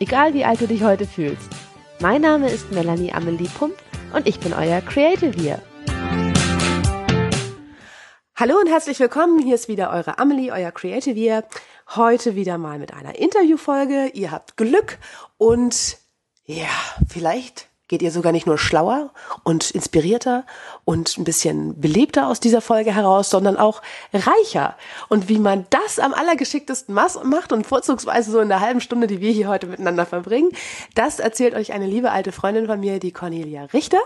[0.00, 1.48] egal wie alt du dich heute fühlst.
[2.00, 3.74] Mein Name ist Melanie Amelie Pump
[4.12, 5.62] und ich bin euer Creative Year.
[8.34, 9.38] Hallo und herzlich willkommen.
[9.38, 11.44] Hier ist wieder eure Amelie, euer Creative Year.
[11.94, 14.08] Heute wieder mal mit einer Interviewfolge.
[14.12, 14.98] Ihr habt Glück
[15.38, 15.98] und
[16.44, 16.68] ja,
[17.08, 19.12] vielleicht geht ihr sogar nicht nur schlauer
[19.44, 20.44] und inspirierter
[20.86, 23.82] und ein bisschen belebter aus dieser Folge heraus, sondern auch
[24.14, 24.76] reicher.
[25.08, 29.20] Und wie man das am allergeschicktesten macht und vorzugsweise so in der halben Stunde, die
[29.20, 30.48] wir hier heute miteinander verbringen,
[30.94, 33.98] das erzählt euch eine liebe alte Freundin von mir, die Cornelia Richter,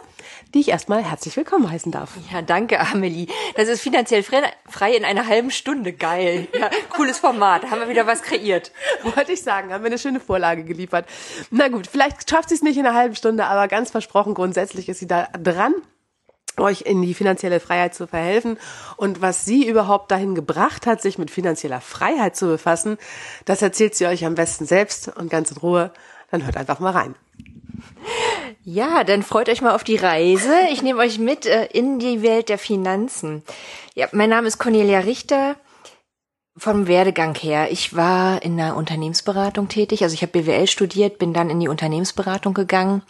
[0.55, 2.13] die ich erstmal herzlich willkommen heißen darf.
[2.33, 3.27] Ja, danke, Amelie.
[3.57, 5.93] Das ist finanziell frei in einer halben Stunde.
[5.93, 6.49] Geil.
[6.59, 7.65] Ja, cooles Format.
[7.65, 8.73] Da haben wir wieder was kreiert.
[9.03, 11.05] Wollte ich sagen, haben wir eine schöne Vorlage geliefert.
[11.51, 14.89] Na gut, vielleicht schafft sie es nicht in einer halben Stunde, aber ganz versprochen, grundsätzlich
[14.89, 15.75] ist sie da dran
[16.61, 18.59] euch in die finanzielle Freiheit zu verhelfen.
[18.97, 22.99] Und was sie überhaupt dahin gebracht hat, sich mit finanzieller Freiheit zu befassen,
[23.45, 25.93] das erzählt sie euch am besten selbst und ganz in Ruhe.
[26.31, 27.15] Dann hört einfach mal rein.
[28.63, 30.55] Ja, dann freut euch mal auf die Reise.
[30.71, 33.43] Ich nehme euch mit äh, in die Welt der Finanzen.
[33.95, 35.57] Ja, mein Name ist Cornelia Richter.
[36.57, 40.03] Vom Werdegang her, ich war in der Unternehmensberatung tätig.
[40.03, 43.03] Also ich habe BWL studiert, bin dann in die Unternehmensberatung gegangen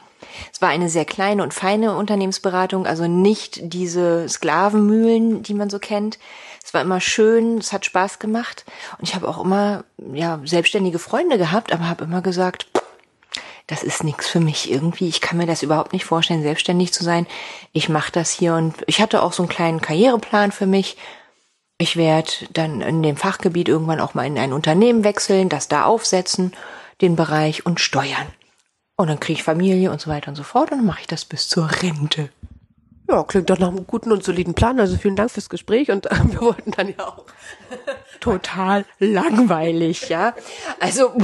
[0.52, 5.78] es war eine sehr kleine und feine Unternehmensberatung, also nicht diese Sklavenmühlen, die man so
[5.78, 6.18] kennt.
[6.64, 8.64] Es war immer schön, es hat Spaß gemacht
[8.98, 12.66] und ich habe auch immer ja selbstständige Freunde gehabt, aber habe immer gesagt,
[13.66, 15.08] das ist nichts für mich irgendwie.
[15.08, 17.26] Ich kann mir das überhaupt nicht vorstellen, selbstständig zu sein.
[17.72, 20.96] Ich mache das hier und ich hatte auch so einen kleinen Karriereplan für mich.
[21.78, 25.84] Ich werde dann in dem Fachgebiet irgendwann auch mal in ein Unternehmen wechseln, das da
[25.84, 26.52] aufsetzen,
[27.00, 28.26] den Bereich und steuern.
[29.00, 31.06] Und dann kriege ich Familie und so weiter und so fort und dann mache ich
[31.06, 32.28] das bis zur Rente.
[33.09, 34.78] Ja, klingt doch nach einem guten und soliden Plan.
[34.78, 37.25] Also vielen Dank fürs Gespräch und äh, wir wollten dann ja auch
[38.21, 40.34] total langweilig, ja.
[40.81, 41.15] Also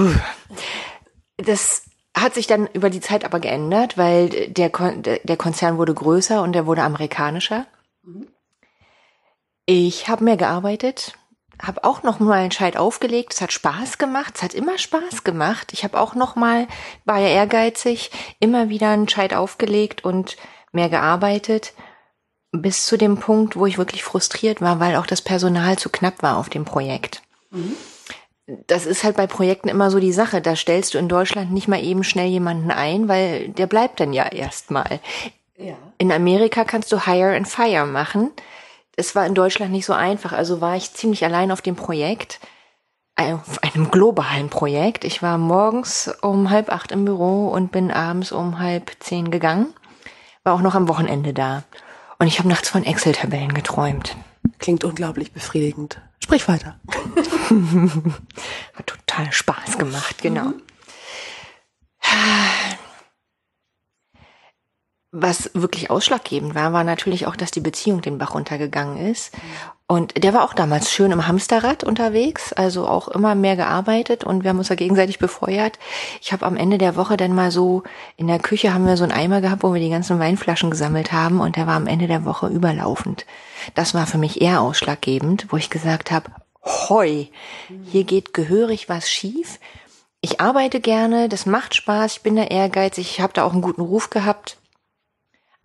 [1.37, 1.83] das
[2.17, 6.43] hat sich dann über die Zeit aber geändert, weil der, Kon der Konzern wurde größer
[6.43, 7.67] und der wurde amerikanischer.
[9.67, 11.13] Ich habe mehr gearbeitet,
[11.63, 13.35] habe auch noch mal einen Scheit aufgelegt.
[13.35, 14.35] Es hat Spaß gemacht.
[14.37, 15.73] Es hat immer Spaß gemacht.
[15.73, 16.67] Ich habe auch noch mal,
[17.05, 20.37] war ja ehrgeizig, immer wieder einen Scheit aufgelegt und
[20.73, 21.73] mehr gearbeitet.
[22.53, 26.23] Bis zu dem Punkt, wo ich wirklich frustriert war, weil auch das Personal zu knapp
[26.23, 27.23] war auf dem Projekt.
[27.51, 27.77] Mhm.
[28.69, 30.41] Das ist halt bei Projekten immer so die Sache.
[30.41, 34.13] Da stellst du in Deutschland nicht mal eben schnell jemanden ein, weil der bleibt dann
[34.13, 35.01] ja erstmal.
[35.57, 35.75] Ja.
[35.99, 38.31] In Amerika kannst du Hire and Fire machen
[38.97, 42.41] es war in Deutschland nicht so einfach, also war ich ziemlich allein auf dem Projekt,
[43.15, 45.05] auf einem globalen Projekt.
[45.05, 49.73] Ich war morgens um halb acht im Büro und bin abends um halb zehn gegangen,
[50.45, 51.63] war auch noch am Wochenende da.
[52.19, 54.17] Und ich habe nachts von Excel-Tabellen geträumt.
[54.59, 56.01] Klingt unglaublich befriedigend.
[56.23, 56.81] Sprich weiter.
[58.75, 60.47] Hat total Spaß gemacht, genau.
[60.47, 60.63] Mhm.
[65.19, 69.33] Was wirklich ausschlaggebend war, war natürlich auch, dass die Beziehung den Bach runtergegangen ist.
[69.87, 74.43] Und der war auch damals schön im Hamsterrad unterwegs, also auch immer mehr gearbeitet und
[74.43, 75.79] wir haben uns da gegenseitig befeuert.
[76.21, 77.83] Ich habe am Ende der Woche dann mal so,
[78.19, 81.13] in der Küche haben wir so einen Eimer gehabt, wo wir die ganzen Weinflaschen gesammelt
[81.13, 83.25] haben und der war am Ende der Woche überlaufend.
[83.75, 86.31] Das war für mich eher ausschlaggebend, wo ich gesagt habe,
[86.63, 87.31] hoi,
[87.85, 89.61] hier geht gehörig was schief.
[90.21, 93.63] Ich arbeite gerne, das macht Spaß, ich bin da ehrgeizig, ich habe da auch einen
[93.63, 94.59] guten Ruf gehabt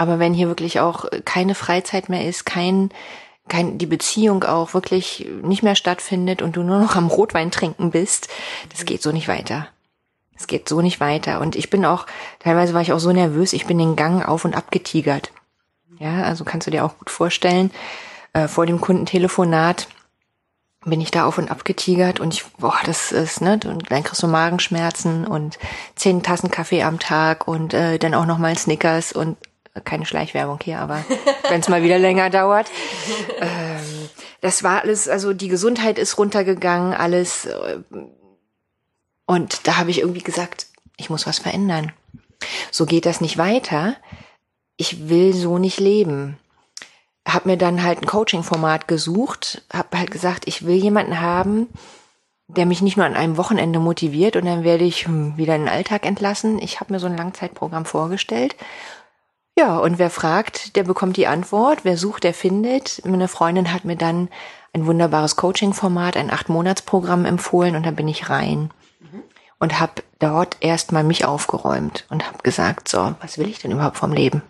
[0.02, 2.90] aber wenn hier wirklich auch keine Freizeit mehr ist, kein,
[3.48, 7.92] kein, die Beziehung auch wirklich nicht mehr stattfindet und du nur noch am Rotwein trinken
[7.92, 8.28] bist,
[8.72, 9.68] das geht so nicht weiter.
[10.36, 11.40] Es geht so nicht weiter.
[11.40, 12.08] Und ich bin auch,
[12.40, 15.32] teilweise war ich auch so nervös, ich bin den Gang auf und ab getigert.
[16.00, 17.70] Ja, also kannst du dir auch gut vorstellen,
[18.34, 19.88] äh, vor dem Kundentelefonat
[20.84, 24.04] bin ich da auf und ab getigert und ich, boah, das ist, ne, und dann
[24.04, 25.60] kriegst du Magenschmerzen und
[25.96, 29.38] zehn Tassen Kaffee am Tag und äh, dann auch nochmal Snickers und
[29.84, 31.04] keine Schleichwerbung hier, aber
[31.50, 32.70] wenn es mal wieder länger dauert.
[33.40, 34.10] Ähm,
[34.42, 37.46] das war alles, also die Gesundheit ist runtergegangen, alles.
[37.46, 37.80] Äh,
[39.26, 41.92] und da habe ich irgendwie gesagt, ich muss was verändern.
[42.72, 43.96] So geht das nicht weiter.
[44.78, 46.38] Ich will so nicht leben.
[47.28, 51.68] Hab mir dann halt ein Coaching-Format gesucht, hab halt gesagt, ich will jemanden haben,
[52.48, 55.62] der mich nicht nur an einem Wochenende motiviert und dann werde ich hm, wieder in
[55.62, 56.60] den Alltag entlassen.
[56.60, 58.56] Ich habe mir so ein Langzeitprogramm vorgestellt.
[59.58, 61.84] Ja, und wer fragt, der bekommt die Antwort.
[61.84, 63.02] Wer sucht, der findet.
[63.06, 64.30] Meine Freundin hat mir dann
[64.74, 68.72] ein wunderbares Coaching-Format, ein Acht-Monats-Programm empfohlen und dann bin ich rein
[69.62, 73.96] und habe dort erstmal mich aufgeräumt und habe gesagt, so, was will ich denn überhaupt
[73.96, 74.42] vom Leben?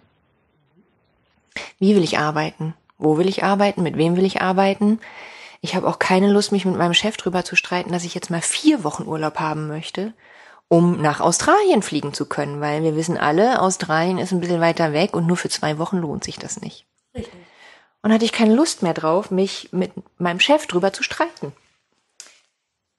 [1.80, 2.74] Wie will ich arbeiten?
[2.98, 3.84] Wo will ich arbeiten?
[3.84, 5.02] Mit wem will ich arbeiten?
[5.60, 8.30] Ich habe auch keine Lust, mich mit meinem Chef drüber zu streiten, dass ich jetzt
[8.30, 10.14] mal vier Wochen Urlaub haben möchte,
[10.72, 14.94] um nach Australien fliegen zu können, weil wir wissen alle, Australien ist ein bisschen weiter
[14.94, 16.86] weg und nur für zwei Wochen lohnt sich das nicht.
[17.14, 17.34] Richtig.
[18.02, 21.52] Und hatte ich keine Lust mehr drauf, mich mit meinem Chef drüber zu streiten.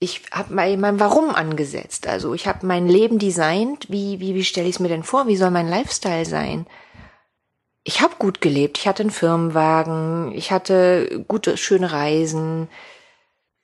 [0.00, 2.06] Ich habe mein, Warum angesetzt.
[2.06, 3.86] Also ich habe mein Leben designt.
[3.88, 5.26] Wie, wie, wie stelle ich es mir denn vor?
[5.26, 6.66] Wie soll mein Lifestyle sein?
[7.84, 8.78] ich habe gut gelebt.
[8.78, 12.69] Ich hatte einen Firmenwagen, ich hatte gute, schöne Reisen,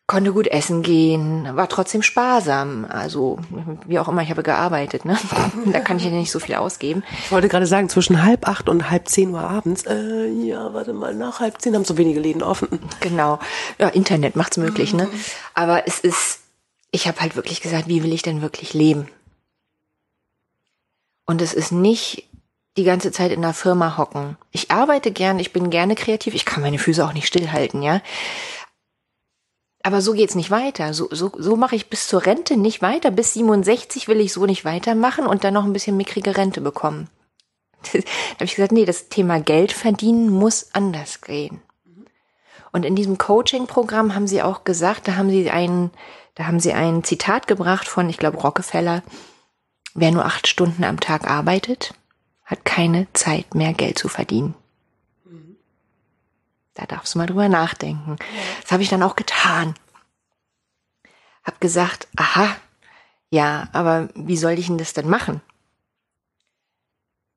[0.08, 2.86] konnte gut essen gehen, war trotzdem sparsam.
[2.88, 3.38] Also
[3.86, 5.04] wie auch immer, ich habe gearbeitet.
[5.04, 5.18] Ne?
[5.66, 7.04] da kann ich ja nicht so viel ausgeben.
[7.24, 9.84] Ich wollte gerade sagen, zwischen halb acht und halb zehn Uhr abends.
[9.86, 12.80] Äh, ja, warte mal, nach halb zehn haben so wenige Läden offen.
[13.00, 13.38] Genau.
[13.78, 14.94] Ja, Internet macht's möglich.
[14.94, 15.08] Ne?
[15.52, 16.40] Aber es ist,
[16.90, 19.08] ich habe halt wirklich gesagt, wie will ich denn wirklich leben?
[21.26, 22.24] Und es ist nicht
[22.78, 24.38] die ganze Zeit in der Firma hocken.
[24.52, 28.00] Ich arbeite gern, ich bin gerne kreativ, ich kann meine Füße auch nicht stillhalten, ja.
[29.82, 30.92] Aber so geht's nicht weiter.
[30.92, 33.10] So, so, so mache ich bis zur Rente nicht weiter.
[33.10, 37.08] Bis 67 will ich so nicht weitermachen und dann noch ein bisschen mickrige Rente bekommen.
[37.92, 37.98] da
[38.34, 41.62] habe ich gesagt, nee, das Thema Geld verdienen muss anders gehen.
[42.72, 45.90] Und in diesem Coaching-Programm haben sie auch gesagt, da haben sie ein,
[46.34, 49.02] da haben sie ein Zitat gebracht von, ich glaube, Rockefeller,
[49.94, 51.94] wer nur acht Stunden am Tag arbeitet,
[52.44, 54.54] hat keine Zeit mehr, Geld zu verdienen.
[56.78, 58.16] Da darfst du mal drüber nachdenken.
[58.62, 59.74] Das habe ich dann auch getan.
[61.42, 62.54] Hab gesagt, aha,
[63.30, 65.40] ja, aber wie soll ich denn das denn machen?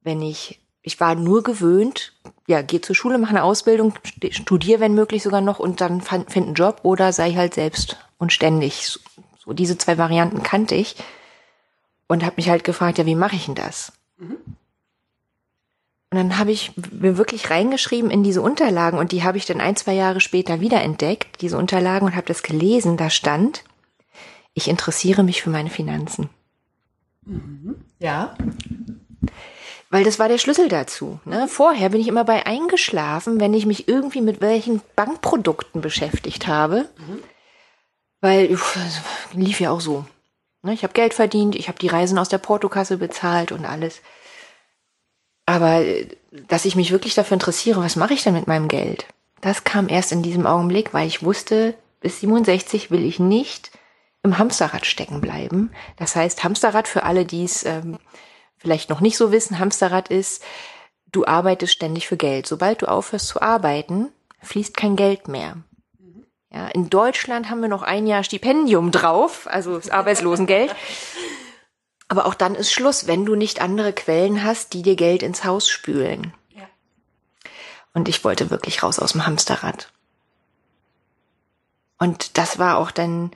[0.02, 2.14] Wenn ich, ich war nur gewöhnt,
[2.46, 3.96] ja, geh zur Schule, mach eine Ausbildung,
[4.30, 8.32] studier, wenn möglich sogar noch und dann find einen Job oder sei halt selbst und
[8.32, 8.86] ständig.
[8.86, 9.00] So,
[9.40, 10.98] so diese zwei Varianten kannte ich
[12.08, 13.92] und habe mich halt gefragt, ja, wie mache ich denn das?
[14.18, 14.38] Mhm.
[16.12, 19.62] Und dann habe ich mir wirklich reingeschrieben in diese Unterlagen und die habe ich dann
[19.62, 22.98] ein, zwei Jahre später wiederentdeckt, diese Unterlagen, und habe das gelesen.
[22.98, 23.63] Da stand,
[24.54, 26.30] ich interessiere mich für meine Finanzen.
[27.25, 27.75] Mhm.
[28.00, 28.36] Ja.
[29.90, 31.22] Weil das war der Schlüssel dazu.
[31.24, 31.48] Ne?
[31.48, 36.90] Vorher bin ich immer bei eingeschlafen, wenn ich mich irgendwie mit welchen Bankprodukten beschäftigt habe.
[36.98, 37.24] Mhm.
[38.19, 38.78] Weil uff,
[39.31, 40.06] lief ja auch so.
[40.62, 40.74] Ne?
[40.74, 44.02] Ich habe Geld verdient, ich habe die Reisen aus der Portokasse bezahlt und alles.
[45.51, 45.83] Aber
[46.48, 49.06] dass ich mich wirklich dafür interessiere, was mache ich denn mit meinem Geld?
[49.42, 53.69] Das kam erst in diesem Augenblick, weil ich wusste, bis 67 will ich nicht
[54.24, 55.71] im Hamsterrad stecken bleiben.
[55.98, 58.00] Das heißt, Hamsterrad für alle, die es ähm,
[58.56, 60.42] vielleicht noch nicht so wissen, Hamsterrad ist,
[61.12, 62.47] du arbeitest ständig für Geld.
[62.47, 64.07] Sobald du aufhörst zu arbeiten,
[64.42, 65.57] fließt kein Geld mehr.
[66.54, 70.74] Ja, in Deutschland haben wir noch ein Jahr Stipendium drauf, also das Arbeitslosengeld.
[72.12, 75.46] Aber auch dann ist Schluss, wenn du nicht andere Quellen hast, die dir Geld ins
[75.46, 76.34] Haus spülen.
[76.50, 76.63] Ja.
[77.94, 79.90] Und ich wollte wirklich raus aus dem Hamsterrad.
[81.98, 83.31] Und das war auch dann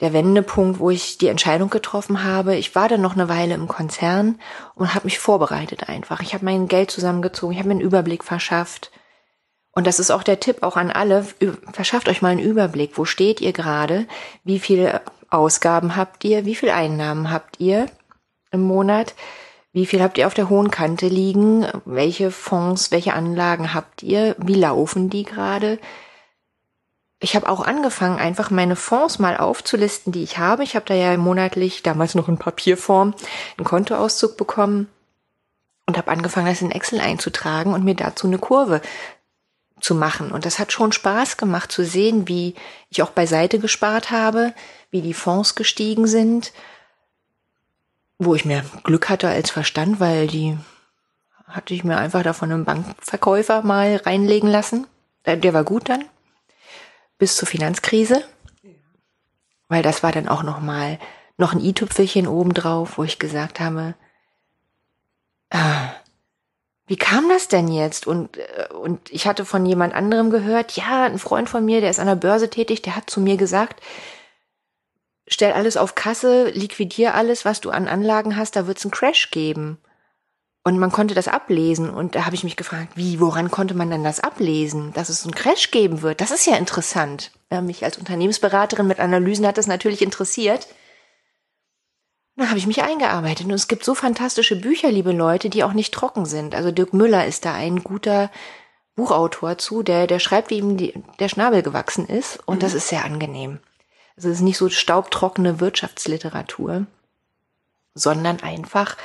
[0.00, 2.56] der Wendepunkt, wo ich die Entscheidung getroffen habe.
[2.56, 4.40] Ich war dann noch eine Weile im Konzern
[4.74, 6.18] und habe mich vorbereitet einfach.
[6.20, 8.90] Ich habe mein Geld zusammengezogen, ich habe mir einen Überblick verschafft.
[9.70, 11.24] Und das ist auch der Tipp auch an alle,
[11.72, 12.98] verschafft euch mal einen Überblick.
[12.98, 14.08] Wo steht ihr gerade?
[14.42, 16.44] Wie viele Ausgaben habt ihr?
[16.44, 17.86] Wie viele Einnahmen habt ihr?
[18.50, 19.14] Im Monat.
[19.72, 21.66] Wie viel habt ihr auf der hohen Kante liegen?
[21.84, 24.34] Welche Fonds, welche Anlagen habt ihr?
[24.38, 25.78] Wie laufen die gerade?
[27.20, 30.64] Ich habe auch angefangen, einfach meine Fonds mal aufzulisten, die ich habe.
[30.64, 33.14] Ich habe da ja monatlich, damals noch in Papierform,
[33.58, 34.88] einen Kontoauszug bekommen
[35.86, 38.80] und habe angefangen, das in Excel einzutragen und mir dazu eine Kurve
[39.80, 40.32] zu machen.
[40.32, 42.54] Und das hat schon Spaß gemacht zu sehen, wie
[42.88, 44.54] ich auch beiseite gespart habe,
[44.90, 46.52] wie die Fonds gestiegen sind
[48.20, 50.56] wo ich mehr Glück hatte als Verstand, weil die
[51.46, 54.86] hatte ich mir einfach da von einem Bankverkäufer mal reinlegen lassen.
[55.26, 56.04] Der war gut dann.
[57.18, 58.22] Bis zur Finanzkrise.
[59.68, 60.98] Weil das war dann auch noch mal
[61.38, 63.94] noch ein i-Tüpfelchen obendrauf, wo ich gesagt habe,
[65.48, 65.88] ah,
[66.86, 68.06] wie kam das denn jetzt?
[68.06, 71.88] Und, äh, und ich hatte von jemand anderem gehört, ja, ein Freund von mir, der
[71.88, 73.80] ist an der Börse tätig, der hat zu mir gesagt,
[75.30, 79.30] stell alles auf Kasse, liquidier alles, was du an Anlagen hast, da wird's einen Crash
[79.30, 79.78] geben.
[80.62, 81.88] Und man konnte das ablesen.
[81.88, 84.92] Und da habe ich mich gefragt, wie, woran konnte man denn das ablesen?
[84.92, 87.30] Dass es einen Crash geben wird, das ist ja interessant.
[87.50, 90.68] Ja, mich als Unternehmensberaterin mit Analysen hat das natürlich interessiert.
[92.36, 93.46] Dann habe ich mich eingearbeitet.
[93.46, 96.54] Und es gibt so fantastische Bücher, liebe Leute, die auch nicht trocken sind.
[96.54, 98.30] Also Dirk Müller ist da ein guter
[98.96, 102.38] Buchautor zu, der, der schreibt, wie ihm die, der Schnabel gewachsen ist.
[102.44, 102.60] Und mhm.
[102.60, 103.60] das ist sehr angenehm.
[104.20, 106.84] Also es ist nicht so staubtrockene Wirtschaftsliteratur,
[107.94, 108.98] sondern einfach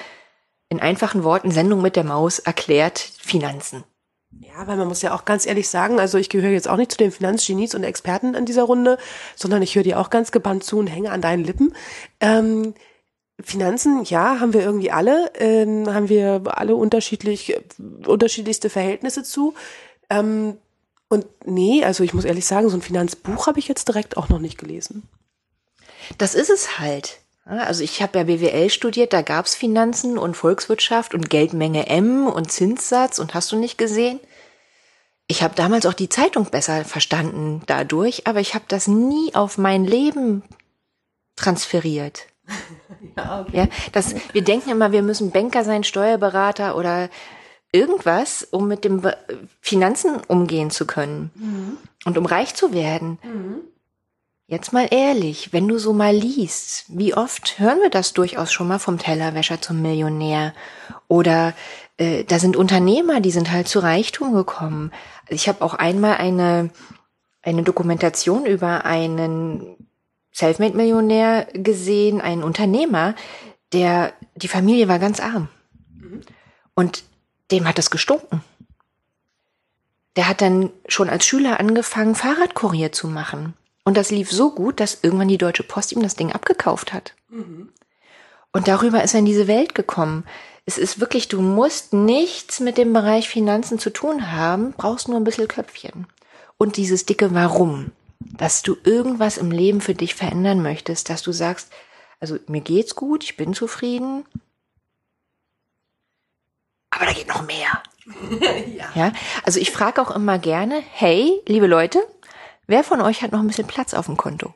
[0.67, 3.85] in einfachen Worten Sendung mit der Maus erklärt Finanzen.
[4.41, 6.91] Ja, weil man muss ja auch ganz ehrlich sagen, also ich gehöre jetzt auch nicht
[6.91, 8.97] zu den Finanzgenies und Experten in dieser Runde,
[9.37, 11.73] sondern ich höre dir auch ganz gebannt zu und hänge an deinen Lippen.
[12.19, 12.73] Ähm,
[13.41, 17.57] Finanzen, ja, haben wir irgendwie alle, ähm, haben wir alle unterschiedlich,
[18.05, 19.53] unterschiedlichste Verhältnisse zu.
[20.09, 20.57] Ähm,
[21.07, 24.29] und nee, also ich muss ehrlich sagen, so ein Finanzbuch habe ich jetzt direkt auch
[24.29, 25.07] noch nicht gelesen.
[26.17, 27.19] Das ist es halt.
[27.45, 32.51] Also ich habe ja BWL studiert, da gab's Finanzen und Volkswirtschaft und Geldmenge M und
[32.51, 34.19] Zinssatz und hast du nicht gesehen?
[35.27, 39.59] Ich habe damals auch die Zeitung besser verstanden dadurch, aber ich habe das nie auf
[39.59, 40.43] mein Leben
[41.35, 42.27] transferiert.
[43.17, 43.57] ja, okay.
[43.57, 47.09] ja, das, wir denken immer, wir müssen Banker sein, Steuerberater oder
[47.75, 49.01] irgendwas, um mit dem
[49.59, 51.77] Finanzen umgehen zu können mhm.
[52.05, 53.19] und um reich zu werden.
[53.21, 53.61] Mhm.
[54.47, 58.67] Jetzt mal ehrlich, wenn du so mal liest, wie oft hören wir das durchaus schon
[58.67, 60.53] mal vom Tellerwäscher zum Millionär?
[61.07, 61.53] Oder
[61.97, 64.91] äh, da sind Unternehmer, die sind halt zu Reichtum gekommen.
[65.29, 66.69] Ich habe auch einmal eine,
[67.41, 69.77] eine Dokumentation über einen
[70.31, 73.15] Selfmade-Millionär gesehen, einen Unternehmer,
[73.73, 75.49] der, die Familie war ganz arm.
[75.97, 76.21] Mhm.
[76.75, 77.03] Und
[77.51, 78.41] dem hat es gestunken.
[80.15, 83.53] Der hat dann schon als Schüler angefangen, Fahrradkurier zu machen.
[83.83, 87.13] Und das lief so gut, dass irgendwann die Deutsche Post ihm das Ding abgekauft hat.
[87.29, 87.69] Mhm.
[88.51, 90.25] Und darüber ist er in diese Welt gekommen.
[90.65, 95.17] Es ist wirklich, du musst nichts mit dem Bereich Finanzen zu tun haben, brauchst nur
[95.17, 96.07] ein bisschen Köpfchen.
[96.57, 101.31] Und dieses dicke Warum, dass du irgendwas im Leben für dich verändern möchtest, dass du
[101.31, 101.69] sagst,
[102.19, 104.25] also mir geht's gut, ich bin zufrieden,
[106.95, 107.83] aber da geht noch mehr.
[108.75, 108.85] ja.
[108.95, 109.11] ja.
[109.43, 111.99] Also ich frage auch immer gerne, hey, liebe Leute,
[112.67, 114.53] Wer von euch hat noch ein bisschen Platz auf dem Konto?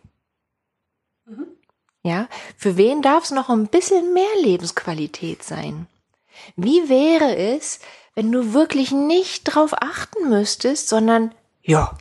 [1.25, 1.47] Mhm.
[2.01, 2.27] Ja,
[2.57, 5.87] für wen darf es noch ein bisschen mehr Lebensqualität sein?
[6.55, 7.79] Wie wäre es,
[8.15, 11.97] wenn du wirklich nicht drauf achten müsstest, sondern ja,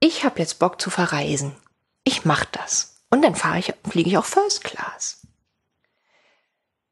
[0.00, 1.54] ich habe jetzt Bock zu verreisen.
[2.04, 3.02] Ich mach das.
[3.10, 5.23] Und dann fahre ich, fliege ich auch First Class.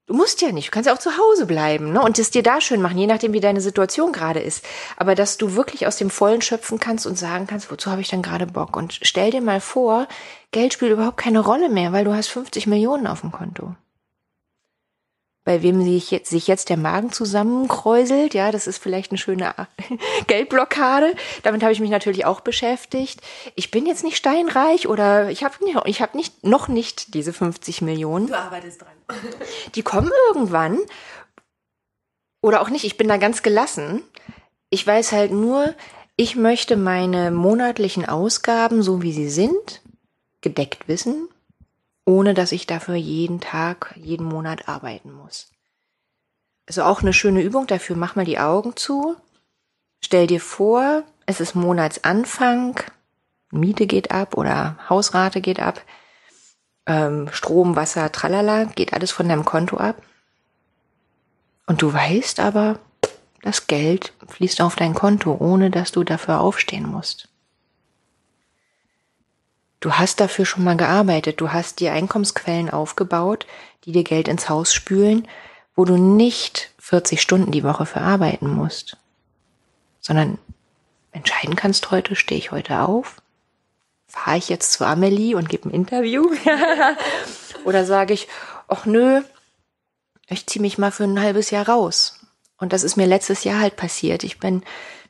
[0.07, 2.03] Du musst ja nicht, du kannst ja auch zu Hause bleiben ne?
[2.03, 4.65] und es dir da schön machen, je nachdem, wie deine Situation gerade ist.
[4.97, 8.09] Aber dass du wirklich aus dem Vollen schöpfen kannst und sagen kannst, wozu habe ich
[8.09, 8.77] denn gerade Bock?
[8.77, 10.09] Und stell dir mal vor,
[10.51, 13.77] Geld spielt überhaupt keine Rolle mehr, weil du hast 50 Millionen auf dem Konto
[15.45, 18.33] bei wem sich jetzt, sich jetzt der Magen zusammenkräuselt.
[18.33, 19.55] Ja, das ist vielleicht eine schöne
[20.29, 21.15] Geldblockade.
[21.43, 23.21] Damit habe ich mich natürlich auch beschäftigt.
[23.57, 27.83] Ich bin jetzt nicht steinreich oder ich habe ich hab nicht, noch nicht diese 50
[27.83, 28.29] Millionen.
[28.29, 28.93] Du arbeitest dran.
[29.75, 30.79] Die kommen irgendwann.
[32.41, 32.85] Oder auch nicht.
[32.85, 34.03] Ich bin da ganz gelassen.
[34.71, 35.75] Ich weiß halt nur,
[36.17, 39.83] ich möchte meine monatlichen Ausgaben, so wie sie sind,
[40.41, 41.29] gedeckt wissen
[42.05, 45.51] ohne dass ich dafür jeden Tag, jeden Monat arbeiten muss.
[46.67, 47.97] Also auch eine schöne Übung dafür.
[47.97, 49.17] Mach mal die Augen zu.
[50.01, 52.81] Stell dir vor, es ist Monatsanfang,
[53.51, 55.83] Miete geht ab oder Hausrate geht ab,
[56.87, 60.03] ähm, Strom, Wasser, tralala, geht alles von deinem Konto ab.
[61.67, 62.81] Und du weißt aber,
[63.43, 67.29] das Geld fließt auf dein Konto, ohne dass du dafür aufstehen musst.
[69.83, 73.47] Du hast dafür schon mal gearbeitet, du hast dir Einkommensquellen aufgebaut,
[73.85, 75.27] die dir Geld ins Haus spülen,
[75.75, 78.97] wo du nicht 40 Stunden die Woche für arbeiten musst,
[80.01, 80.39] sondern
[81.11, 83.21] entscheiden kannst heute, stehe ich heute auf,
[84.07, 86.33] fahre ich jetzt zu Amelie und gebe ein Interview
[87.65, 88.29] oder sage ich,
[88.69, 89.23] ach nö,
[90.29, 92.21] ich ziehe mich mal für ein halbes Jahr raus.
[92.57, 94.23] Und das ist mir letztes Jahr halt passiert.
[94.23, 94.63] Ich bin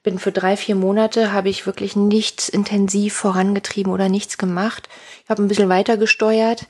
[0.03, 4.89] bin für drei, vier Monate, habe ich wirklich nichts intensiv vorangetrieben oder nichts gemacht.
[5.25, 6.67] Ich habe ein bisschen weiter gesteuert,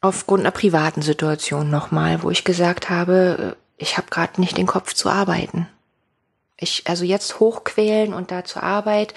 [0.00, 4.66] aufgrund einer privaten Situation nochmal, wo ich gesagt habe, äh, ich habe gerade nicht den
[4.66, 5.68] Kopf zu arbeiten.
[6.56, 9.14] Ich, also jetzt hochquälen und da zur Arbeit.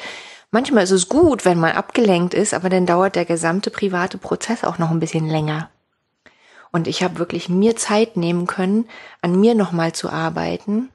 [0.51, 4.63] Manchmal ist es gut, wenn man abgelenkt ist, aber dann dauert der gesamte private Prozess
[4.63, 5.71] auch noch ein bisschen länger.
[6.71, 8.88] Und ich habe wirklich mir Zeit nehmen können,
[9.21, 10.89] an mir nochmal zu arbeiten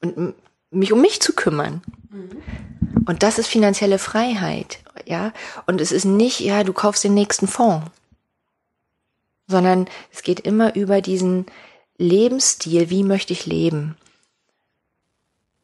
[0.00, 0.34] und
[0.72, 1.82] mich um mich zu kümmern.
[2.10, 2.42] Mhm.
[3.06, 5.32] Und das ist finanzielle Freiheit, ja.
[5.66, 7.90] Und es ist nicht, ja, du kaufst den nächsten Fonds,
[9.46, 11.46] sondern es geht immer über diesen
[11.98, 13.96] Lebensstil, wie möchte ich leben?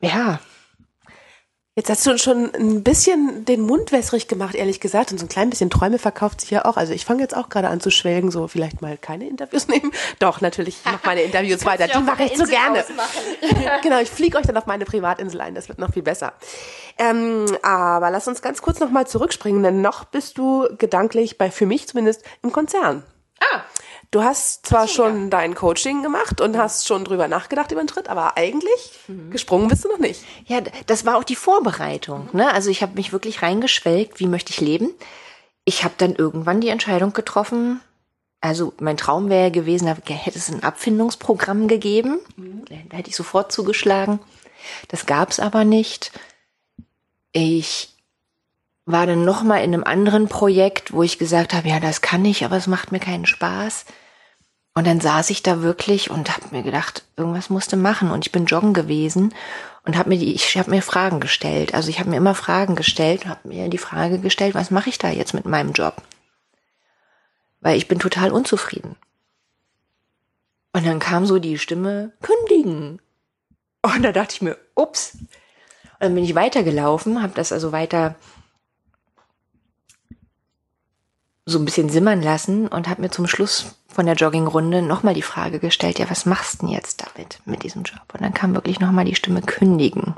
[0.00, 0.40] Ja,
[1.78, 5.12] Jetzt hast du schon ein bisschen den Mund wässrig gemacht, ehrlich gesagt.
[5.12, 6.76] Und so ein klein bisschen Träume verkauft sich ja auch.
[6.76, 9.92] Also ich fange jetzt auch gerade an zu schwelgen, so vielleicht mal keine Interviews nehmen.
[10.18, 11.86] Doch, natürlich, ich mache meine Interviews weiter.
[11.86, 12.84] Die mache ich so gerne.
[13.84, 15.54] genau, ich fliege euch dann auf meine Privatinsel ein.
[15.54, 16.32] Das wird noch viel besser.
[16.98, 21.66] Ähm, aber lass uns ganz kurz nochmal zurückspringen, denn noch bist du gedanklich bei, für
[21.66, 23.04] mich zumindest, im Konzern.
[23.40, 23.62] Ah,
[24.10, 28.08] Du hast zwar schon dein Coaching gemacht und hast schon drüber nachgedacht über den Tritt,
[28.08, 28.98] aber eigentlich
[29.30, 30.24] gesprungen bist du noch nicht.
[30.46, 32.30] Ja, das war auch die Vorbereitung.
[32.32, 32.50] Ne?
[32.50, 34.94] Also ich habe mich wirklich reingeschwelgt, wie möchte ich leben.
[35.66, 37.82] Ich habe dann irgendwann die Entscheidung getroffen.
[38.40, 42.20] Also mein Traum wäre gewesen, da hätte es ein Abfindungsprogramm gegeben.
[42.90, 44.20] Da hätte ich sofort zugeschlagen.
[44.88, 46.12] Das gab es aber nicht.
[47.32, 47.94] Ich
[48.90, 52.24] war dann noch mal in einem anderen Projekt, wo ich gesagt habe, ja, das kann
[52.24, 53.84] ich, aber es macht mir keinen Spaß.
[54.74, 58.10] Und dann saß ich da wirklich und habe mir gedacht, irgendwas musste machen.
[58.10, 59.34] Und ich bin joggen gewesen
[59.84, 61.74] und habe mir die, ich habe mir Fragen gestellt.
[61.74, 64.88] Also ich habe mir immer Fragen gestellt und habe mir die Frage gestellt, was mache
[64.88, 66.00] ich da jetzt mit meinem Job?
[67.60, 68.96] Weil ich bin total unzufrieden.
[70.72, 73.02] Und dann kam so die Stimme, kündigen.
[73.82, 75.14] Und da dachte ich mir, ups.
[75.14, 78.14] Und dann bin ich weitergelaufen, habe das also weiter
[81.48, 85.22] so ein bisschen simmern lassen und habe mir zum Schluss von der Joggingrunde nochmal die
[85.22, 88.02] Frage gestellt, ja, was machst du denn jetzt damit, mit diesem Job?
[88.12, 90.14] Und dann kam wirklich nochmal die Stimme kündigen.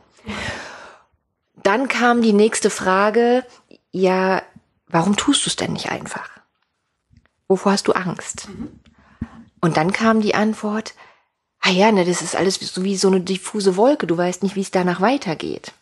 [1.62, 3.44] Dann kam die nächste Frage,
[3.92, 4.42] ja,
[4.88, 6.28] warum tust du es denn nicht einfach?
[7.48, 8.48] Wovor hast du Angst?
[9.60, 10.94] Und dann kam die Antwort,
[11.60, 14.56] ah ja, ne, das ist alles so wie so eine diffuse Wolke, du weißt nicht,
[14.56, 15.72] wie es danach weitergeht.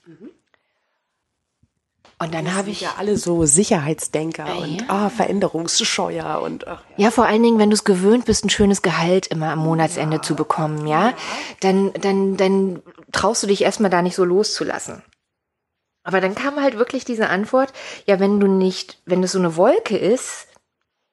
[2.21, 4.55] Und dann habe ich ja alle so Sicherheitsdenker Ja.
[4.55, 8.51] und ah, Veränderungsscheuer und ach, Ja, vor allen Dingen, wenn du es gewöhnt bist, ein
[8.51, 11.15] schönes Gehalt immer am Monatsende zu bekommen, ja,
[11.61, 12.83] dann, dann, dann
[13.13, 15.03] traust du dich erstmal da nicht so loszulassen.
[16.03, 17.73] Aber dann kam halt wirklich diese Antwort,
[18.07, 20.47] ja, wenn du nicht, wenn es so eine Wolke ist,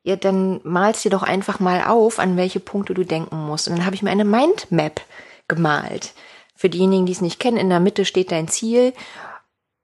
[0.03, 3.67] ja, dann malst dir doch einfach mal auf, an welche Punkte du denken musst.
[3.67, 5.01] Und dann habe ich mir eine Mindmap
[5.47, 6.13] gemalt.
[6.55, 8.93] Für diejenigen, die es nicht kennen, in der Mitte steht dein Ziel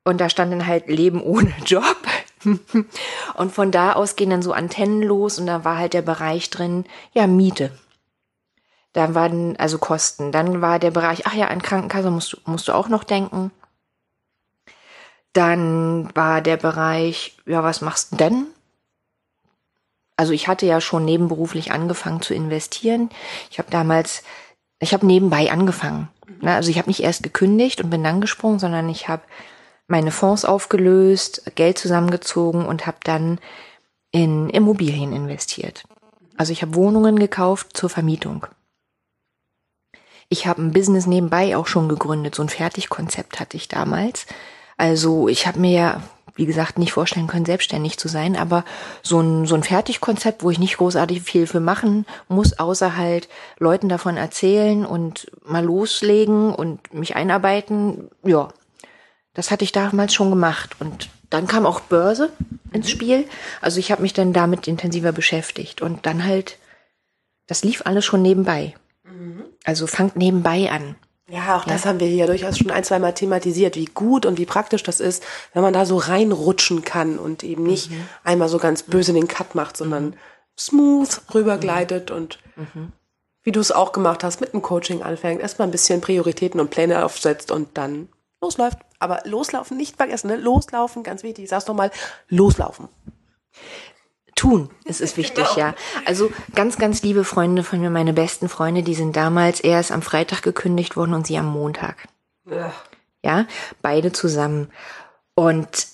[0.04, 1.98] und da stand dann halt Leben ohne Job.
[3.36, 6.50] und von da aus gehen dann so Antennen los und da war halt der Bereich
[6.50, 7.72] drin, ja, Miete.
[8.94, 10.32] Da waren also Kosten.
[10.32, 13.52] Dann war der Bereich, ach ja, an Krankenkasse musst du, musst du auch noch denken.
[15.34, 18.48] Dann war der Bereich, ja, was machst du denn?
[20.18, 23.10] Also ich hatte ja schon nebenberuflich angefangen zu investieren.
[23.50, 24.24] Ich habe damals,
[24.80, 26.10] ich habe nebenbei angefangen.
[26.42, 26.54] Ne?
[26.54, 29.24] Also ich habe nicht erst gekündigt und bin dann gesprungen, sondern ich habe
[29.92, 33.40] meine Fonds aufgelöst, Geld zusammengezogen und habe dann
[34.12, 35.84] in Immobilien investiert.
[36.38, 38.48] Also ich habe Wohnungen gekauft zur Vermietung.
[40.30, 42.36] Ich habe ein Business nebenbei auch schon gegründet.
[42.36, 44.26] So ein Fertigkonzept hatte ich damals.
[44.78, 46.04] Also ich habe mir ja,
[46.36, 48.64] wie gesagt, nicht vorstellen können, selbstständig zu sein, aber
[49.04, 53.28] so ein, so ein Fertigkonzept, wo ich nicht großartig viel für machen muss, außer halt
[53.60, 58.48] Leuten davon erzählen und mal loslegen und mich einarbeiten, ja,
[59.34, 60.76] das hatte ich damals schon gemacht.
[60.80, 62.32] Und dann kam auch Börse
[62.72, 63.26] ins Spiel.
[63.62, 65.82] Also ich habe mich dann damit intensiver beschäftigt.
[65.82, 66.58] Und dann halt,
[67.48, 68.76] das lief alles schon nebenbei.
[69.64, 70.96] Also fangt nebenbei an.
[71.30, 74.38] Ja, auch das haben wir hier durchaus schon ein, zwei Mal thematisiert, wie gut und
[74.38, 77.90] wie praktisch das ist, wenn man da so reinrutschen kann und eben nicht
[78.26, 80.18] einmal so ganz böse den Cut macht, sondern
[80.60, 82.40] smooth rübergleitet und
[83.44, 86.70] wie du es auch gemacht hast, mit dem Coaching anfängt, erstmal ein bisschen Prioritäten und
[86.70, 88.10] Pläne aufsetzt und dann
[88.42, 88.80] losläuft.
[89.02, 90.36] Aber loslaufen nicht vergessen, ne?
[90.36, 91.46] Loslaufen, ganz wichtig.
[91.46, 91.90] Ich sag's nochmal,
[92.30, 92.88] loslaufen.
[94.36, 95.74] Tun, es ist wichtig, ja.
[96.06, 100.04] Also ganz, ganz liebe Freunde von mir, meine besten Freunde, die sind damals erst am
[100.04, 102.08] Freitag gekündigt worden und sie am Montag.
[103.24, 103.48] Ja,
[103.82, 104.70] beide zusammen.
[105.34, 105.88] Und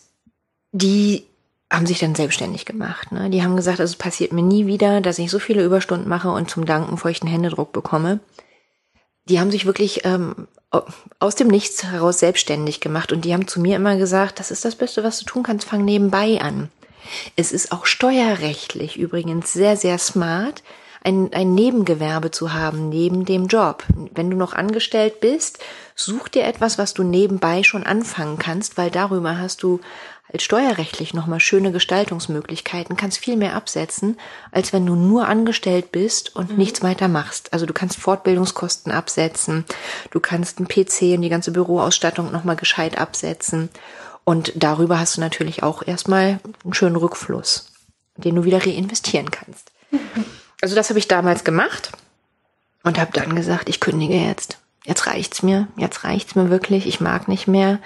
[0.73, 1.25] die
[1.71, 3.13] haben sich dann selbstständig gemacht.
[3.13, 3.29] Ne?
[3.29, 6.29] Die haben gesagt, also es passiert mir nie wieder, dass ich so viele Überstunden mache
[6.29, 8.19] und zum Danken feuchten Händedruck bekomme.
[9.29, 10.47] Die haben sich wirklich ähm,
[11.19, 14.65] aus dem Nichts heraus selbstständig gemacht und die haben zu mir immer gesagt, das ist
[14.65, 16.69] das Beste, was du tun kannst, fang nebenbei an.
[17.35, 20.63] Es ist auch steuerrechtlich übrigens sehr, sehr smart,
[21.03, 23.83] ein, ein Nebengewerbe zu haben neben dem Job.
[24.13, 25.59] Wenn du noch angestellt bist,
[25.95, 29.79] such dir etwas, was du nebenbei schon anfangen kannst, weil darüber hast du
[30.29, 34.19] halt steuerrechtlich nochmal schöne Gestaltungsmöglichkeiten, kannst viel mehr absetzen,
[34.51, 37.53] als wenn du nur angestellt bist und nichts weiter machst.
[37.53, 39.65] Also du kannst Fortbildungskosten absetzen,
[40.11, 43.69] du kannst einen PC und die ganze Büroausstattung nochmal gescheit absetzen.
[44.25, 47.71] Und darüber hast du natürlich auch erstmal einen schönen Rückfluss,
[48.17, 49.71] den du wieder reinvestieren kannst.
[50.59, 51.91] Also das habe ich damals gemacht.
[52.83, 54.57] Und habe dann gesagt, ich kündige jetzt.
[54.85, 55.67] Jetzt reicht's mir.
[55.77, 56.87] Jetzt reicht's mir wirklich.
[56.87, 57.79] Ich mag nicht mehr.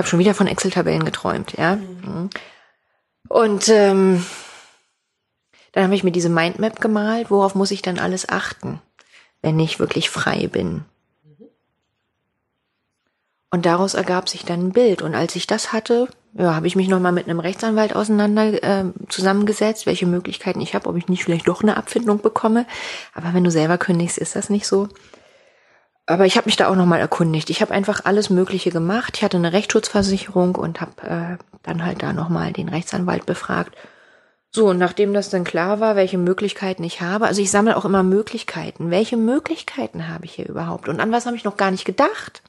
[0.00, 1.76] Habe schon wieder von Excel-Tabellen geträumt, ja.
[1.76, 2.30] Mhm.
[3.28, 4.24] Und ähm,
[5.72, 7.30] dann habe ich mir diese Mindmap gemalt.
[7.30, 8.80] Worauf muss ich dann alles achten,
[9.42, 10.86] wenn ich wirklich frei bin?
[13.50, 15.02] Und daraus ergab sich dann ein Bild.
[15.02, 18.86] Und als ich das hatte, ja, habe ich mich nochmal mit einem Rechtsanwalt auseinander äh,
[19.10, 22.64] zusammengesetzt, welche Möglichkeiten ich habe, ob ich nicht vielleicht doch eine Abfindung bekomme.
[23.12, 24.88] Aber wenn du selber kündigst, ist das nicht so.
[26.10, 27.50] Aber ich habe mich da auch nochmal erkundigt.
[27.50, 29.16] Ich habe einfach alles Mögliche gemacht.
[29.16, 33.76] Ich hatte eine Rechtsschutzversicherung und habe äh, dann halt da nochmal den Rechtsanwalt befragt.
[34.50, 37.84] So, und nachdem das dann klar war, welche Möglichkeiten ich habe, also ich sammle auch
[37.84, 38.90] immer Möglichkeiten.
[38.90, 40.88] Welche Möglichkeiten habe ich hier überhaupt?
[40.88, 42.42] Und an was habe ich noch gar nicht gedacht?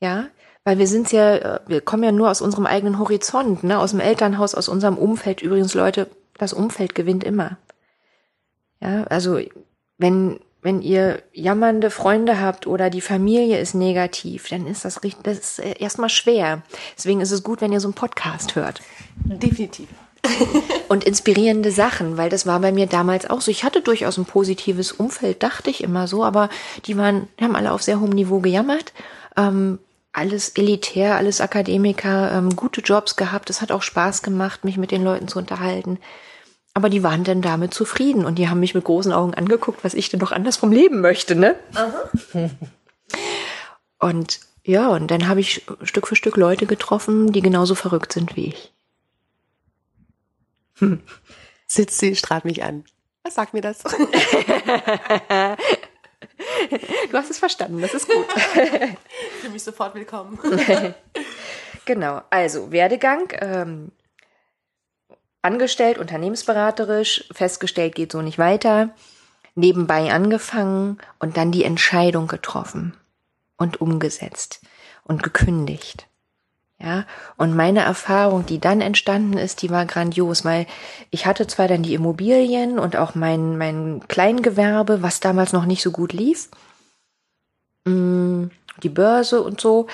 [0.00, 0.28] Ja,
[0.64, 3.90] weil wir sind ja, äh, wir kommen ja nur aus unserem eigenen Horizont, ne, aus
[3.90, 5.42] dem Elternhaus, aus unserem Umfeld.
[5.42, 7.58] Übrigens, Leute, das Umfeld gewinnt immer.
[8.80, 9.38] Ja, also
[9.98, 15.38] wenn wenn ihr jammernde Freunde habt oder die Familie ist negativ, dann ist das, das
[15.38, 16.62] ist erstmal schwer.
[16.96, 18.80] Deswegen ist es gut, wenn ihr so einen Podcast hört.
[19.16, 19.88] Definitiv.
[20.88, 23.50] und inspirierende Sachen, weil das war bei mir damals auch so.
[23.50, 26.48] Ich hatte durchaus ein positives Umfeld, dachte ich immer so, aber
[26.86, 28.92] die waren, die haben alle auf sehr hohem Niveau gejammert.
[29.36, 29.80] Ähm,
[30.12, 33.50] alles elitär, alles Akademiker, ähm, gute Jobs gehabt.
[33.50, 35.98] Es hat auch Spaß gemacht, mich mit den Leuten zu unterhalten.
[36.74, 39.94] Aber die waren dann damit zufrieden und die haben mich mit großen Augen angeguckt, was
[39.94, 41.54] ich denn noch anders vom Leben möchte, ne?
[41.74, 42.50] Aha.
[43.98, 48.36] Und ja, und dann habe ich Stück für Stück Leute getroffen, die genauso verrückt sind
[48.36, 48.72] wie ich.
[50.78, 51.00] Hm.
[51.66, 52.84] Sitzt sie, strahlt mich an.
[53.22, 53.82] Was sagt mir das?
[57.10, 58.26] Du hast es verstanden, das ist gut.
[58.56, 60.38] Ich fühle mich sofort willkommen.
[61.84, 63.32] Genau, also Werdegang.
[63.40, 63.92] Ähm,
[65.42, 68.90] angestellt, unternehmensberaterisch, festgestellt, geht so nicht weiter.
[69.54, 72.96] Nebenbei angefangen und dann die Entscheidung getroffen
[73.58, 74.60] und umgesetzt
[75.04, 76.06] und gekündigt.
[76.82, 77.04] Ja,
[77.36, 80.66] und meine Erfahrung, die dann entstanden ist, die war grandios, weil
[81.10, 85.80] ich hatte zwar dann die Immobilien und auch mein, mein Kleingewerbe, was damals noch nicht
[85.80, 86.48] so gut lief,
[87.84, 88.46] mm,
[88.82, 89.86] die Börse und so,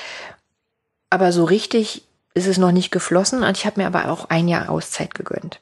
[1.11, 2.08] aber so richtig
[2.39, 5.61] ist es noch nicht geflossen und ich habe mir aber auch ein Jahr Auszeit gegönnt.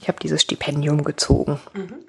[0.00, 1.60] Ich habe dieses Stipendium gezogen.
[1.74, 2.06] Mhm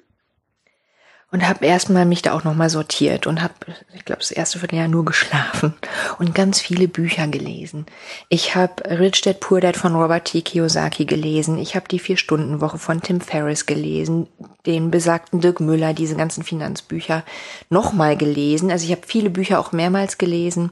[1.30, 3.52] und habe erstmal mich da auch nochmal sortiert und habe,
[3.94, 5.74] ich glaube, das erste Vierteljahr nur geschlafen
[6.18, 7.84] und ganz viele Bücher gelesen.
[8.30, 10.40] Ich habe Rich Dad Poor Dad von Robert T.
[10.40, 11.58] Kiyosaki gelesen.
[11.58, 14.26] Ich habe die Vier-Stunden-Woche von Tim Ferriss gelesen,
[14.64, 17.24] den besagten Dirk Müller, diese ganzen Finanzbücher
[17.68, 18.70] nochmal gelesen.
[18.70, 20.70] Also ich habe viele Bücher auch mehrmals gelesen.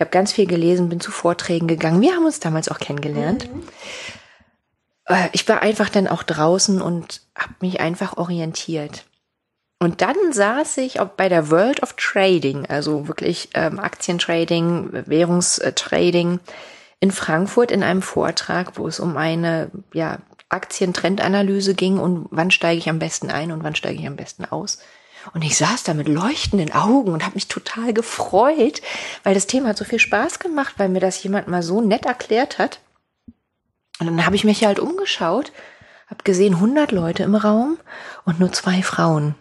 [0.00, 2.00] Ich habe ganz viel gelesen, bin zu Vorträgen gegangen.
[2.00, 3.50] Wir haben uns damals auch kennengelernt.
[3.52, 3.64] Mhm.
[5.32, 9.04] Ich war einfach dann auch draußen und habe mich einfach orientiert.
[9.78, 16.40] Und dann saß ich auch bei der World of Trading, also wirklich ähm, Aktientrading, Währungstrading
[17.00, 22.78] in Frankfurt in einem Vortrag, wo es um eine ja, Aktientrendanalyse ging und wann steige
[22.78, 24.78] ich am besten ein und wann steige ich am besten aus.
[25.34, 28.80] Und ich saß da mit leuchtenden Augen und habe mich total gefreut,
[29.22, 32.06] weil das Thema hat so viel Spaß gemacht, weil mir das jemand mal so nett
[32.06, 32.80] erklärt hat.
[33.98, 35.52] Und dann habe ich mich halt umgeschaut,
[36.06, 37.78] habe gesehen 100 Leute im Raum
[38.24, 39.34] und nur zwei Frauen.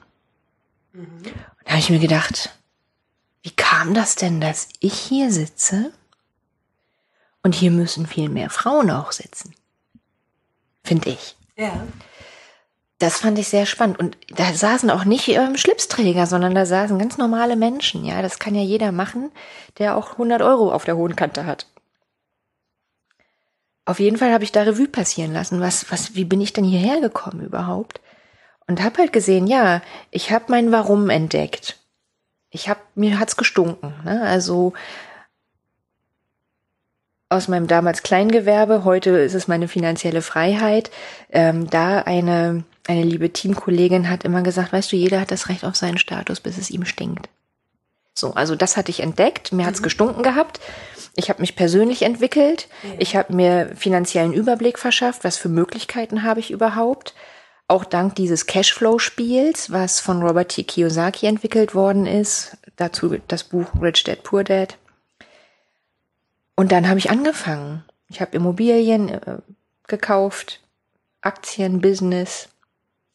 [0.92, 1.04] Mhm.
[1.24, 1.34] Und
[1.65, 2.52] da habe ich mir gedacht,
[3.42, 5.94] wie kam das denn, dass ich hier sitze
[7.42, 9.56] und hier müssen viel mehr Frauen auch sitzen?
[10.84, 11.38] Finde ich.
[11.56, 11.88] Ja.
[13.00, 13.98] Das fand ich sehr spannend.
[13.98, 18.04] Und da saßen auch nicht ähm, Schlipsträger, sondern da saßen ganz normale Menschen.
[18.04, 19.32] Ja, das kann ja jeder machen,
[19.78, 21.66] der auch 100 Euro auf der hohen Kante hat.
[23.86, 25.62] Auf jeden Fall habe ich da Revue passieren lassen.
[25.62, 28.02] Was, was, wie bin ich denn hierher gekommen überhaupt?
[28.68, 29.82] Und habe halt gesehen, ja,
[30.12, 31.80] ich habe mein Warum entdeckt.
[32.52, 33.94] Ich habe mir hat's gestunken.
[34.04, 34.22] Ne?
[34.22, 34.74] Also
[37.30, 40.92] aus meinem damals Kleingewerbe, heute ist es meine finanzielle Freiheit.
[41.30, 45.63] Ähm, da eine eine liebe Teamkollegin hat immer gesagt, weißt du, jeder hat das Recht
[45.63, 47.30] auf seinen Status, bis es ihm stinkt.
[48.13, 49.54] So, also das hatte ich entdeckt.
[49.54, 49.84] Mir hat's mhm.
[49.84, 50.60] gestunken gehabt.
[51.15, 52.67] Ich habe mich persönlich entwickelt.
[52.84, 52.89] Ja.
[52.97, 55.23] Ich habe mir finanziellen Überblick verschafft.
[55.23, 57.13] Was für Möglichkeiten habe ich überhaupt?
[57.69, 60.63] auch dank dieses Cashflow-Spiels, was von Robert T.
[60.63, 64.78] Kiyosaki entwickelt worden ist, dazu das Buch Rich Dad Poor Dad.
[66.56, 67.86] Und dann habe ich angefangen.
[68.10, 69.38] Ich habe Immobilien äh,
[69.88, 70.62] gekauft,
[71.21, 72.49] Aktien, Business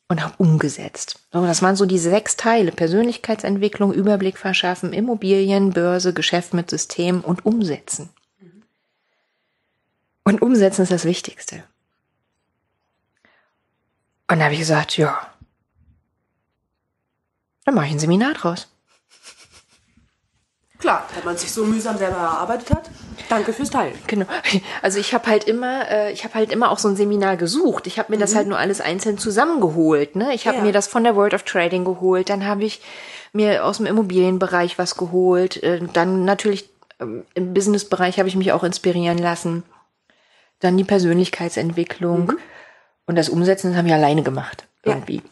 [0.08, 1.20] und habe umgesetzt.
[1.32, 2.72] So, das waren so diese sechs Teile.
[2.72, 8.10] Persönlichkeitsentwicklung, Überblick verschaffen, Immobilien, Börse, Geschäft mit System und umsetzen.
[10.24, 11.64] Und umsetzen ist das Wichtigste.
[14.28, 15.34] Und da habe ich gesagt, ja,
[17.64, 18.68] Dann mache ich ein Seminar draus.
[20.84, 22.90] Klar, wenn man sich so mühsam selber erarbeitet hat.
[23.30, 23.94] Danke fürs Teilen.
[24.06, 24.26] Genau.
[24.82, 27.86] Also ich habe halt immer, äh, ich habe halt immer auch so ein Seminar gesucht.
[27.86, 30.14] Ich habe mir das halt nur alles einzeln zusammengeholt.
[30.14, 30.34] Ne?
[30.34, 30.62] Ich habe Ja.
[30.62, 32.28] mir das von der World of Trading geholt.
[32.28, 32.82] Dann habe ich
[33.32, 35.62] mir aus dem Immobilienbereich was geholt.
[35.62, 36.68] Äh, dann natürlich
[37.00, 39.62] ähm, im Businessbereich habe ich mich auch inspirieren lassen.
[40.60, 42.32] Dann die Persönlichkeitsentwicklung
[43.06, 44.92] und das Umsetzen das habe ich alleine gemacht Ja.
[44.92, 45.22] irgendwie,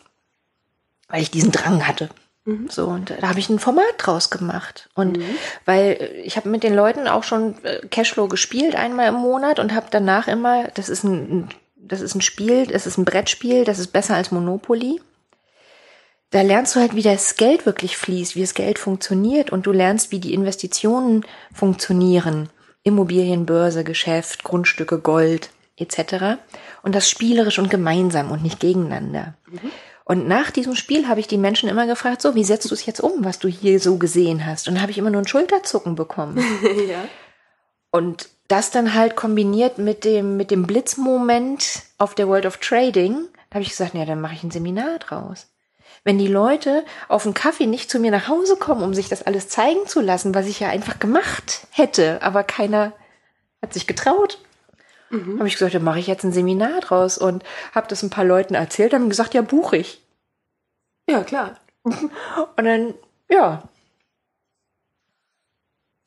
[1.09, 2.09] weil ich diesen Drang hatte.
[2.45, 4.89] So, und da habe ich ein Format draus gemacht.
[4.95, 5.21] Und
[5.65, 9.61] weil äh, ich habe mit den Leuten auch schon äh, Cashflow gespielt einmal im Monat
[9.61, 13.65] und habe danach immer, das ist ein, das ist ein Spiel, das ist ein Brettspiel,
[13.65, 15.01] das ist besser als Monopoly.
[16.31, 19.73] Da lernst du halt, wie das Geld wirklich fließt, wie das Geld funktioniert und du
[19.73, 22.49] lernst, wie die Investitionen funktionieren.
[22.83, 26.41] Immobilienbörse, Geschäft, Grundstücke, Gold etc.
[26.83, 29.35] Und das spielerisch und gemeinsam und nicht gegeneinander.
[30.13, 32.85] Und nach diesem Spiel habe ich die Menschen immer gefragt, so, wie setzt du es
[32.85, 34.69] jetzt um, was du hier so gesehen hast?
[34.69, 36.37] Und da habe ich immer nur ein Schulterzucken bekommen.
[36.87, 37.03] ja.
[37.91, 43.27] Und das dann halt kombiniert mit dem, mit dem Blitzmoment auf der World of Trading,
[43.49, 45.47] da habe ich gesagt, ja, dann mache ich ein Seminar draus.
[46.05, 49.23] Wenn die Leute auf einen Kaffee nicht zu mir nach Hause kommen, um sich das
[49.23, 52.93] alles zeigen zu lassen, was ich ja einfach gemacht hätte, aber keiner
[53.63, 54.41] hat sich getraut,
[55.39, 57.45] habe ich gesagt, dann mache ich jetzt ein Seminar draus und
[57.75, 60.02] habe das ein paar Leuten erzählt, haben gesagt, ja, buche ich.
[61.09, 61.57] Ja, klar.
[61.85, 62.95] Und dann,
[63.29, 63.63] ja,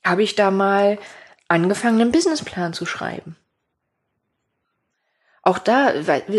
[0.04, 1.00] habe ich da mal
[1.48, 3.36] angefangen, einen Businessplan zu schreiben.
[5.48, 5.94] Auch da,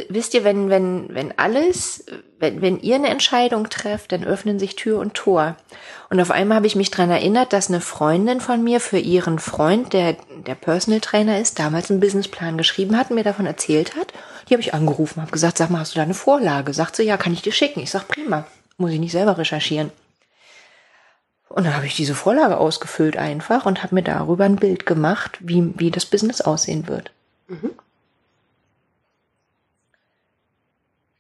[0.09, 2.07] wisst ihr, wenn, wenn, wenn alles,
[2.41, 5.57] wenn, wenn ihr eine Entscheidung trefft, dann öffnen sich Tür und Tor.
[6.11, 9.39] Und auf einmal habe ich mich dran erinnert, dass eine Freundin von mir für ihren
[9.39, 13.95] Freund, der, der Personal Trainer ist, damals einen Businessplan geschrieben hat und mir davon erzählt
[13.95, 14.13] hat.
[14.49, 16.73] Die habe ich angerufen, habe gesagt, sag mal, hast du da eine Vorlage?
[16.73, 17.81] Sagt sie, ja, kann ich dir schicken.
[17.81, 18.47] Ich sag, prima,
[18.79, 19.91] muss ich nicht selber recherchieren.
[21.49, 25.39] Und dann habe ich diese Vorlage ausgefüllt einfach und habe mir darüber ein Bild gemacht,
[25.41, 27.11] wie, wie das Business aussehen wird.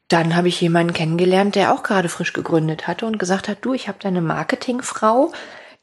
[0.08, 3.74] Dann habe ich jemanden kennengelernt, der auch gerade frisch gegründet hatte und gesagt hat, du,
[3.74, 5.32] ich habe da eine Marketingfrau,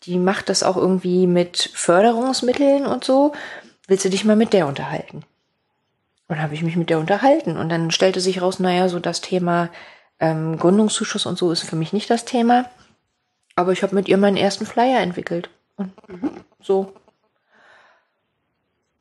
[0.04, 3.34] die macht das auch irgendwie mit Förderungsmitteln und so.
[3.88, 5.26] Willst du dich mal mit der unterhalten?
[6.34, 9.22] Dann habe ich mich mit der unterhalten und dann stellte sich raus, naja, so das
[9.22, 9.70] Thema
[10.20, 12.66] ähm, Gründungszuschuss und so ist für mich nicht das Thema.
[13.56, 15.52] Aber ich habe mit ihr meinen ersten Flyer entwickelt.
[15.76, 15.92] Und
[16.60, 16.96] so.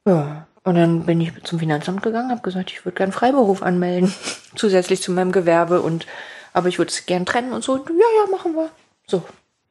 [0.06, 0.46] Ja.
[0.62, 4.12] Und dann bin ich zum Finanzamt gegangen, habe gesagt, ich würde gern Freiberuf anmelden,
[4.54, 6.06] zusätzlich zu meinem Gewerbe und
[6.52, 7.78] aber ich würde es gern trennen und so.
[7.78, 8.68] Ja, ja, machen wir.
[9.06, 9.22] So.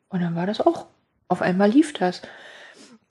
[0.10, 0.88] Und dann war das auch.
[1.28, 2.24] Auf einmal lief das.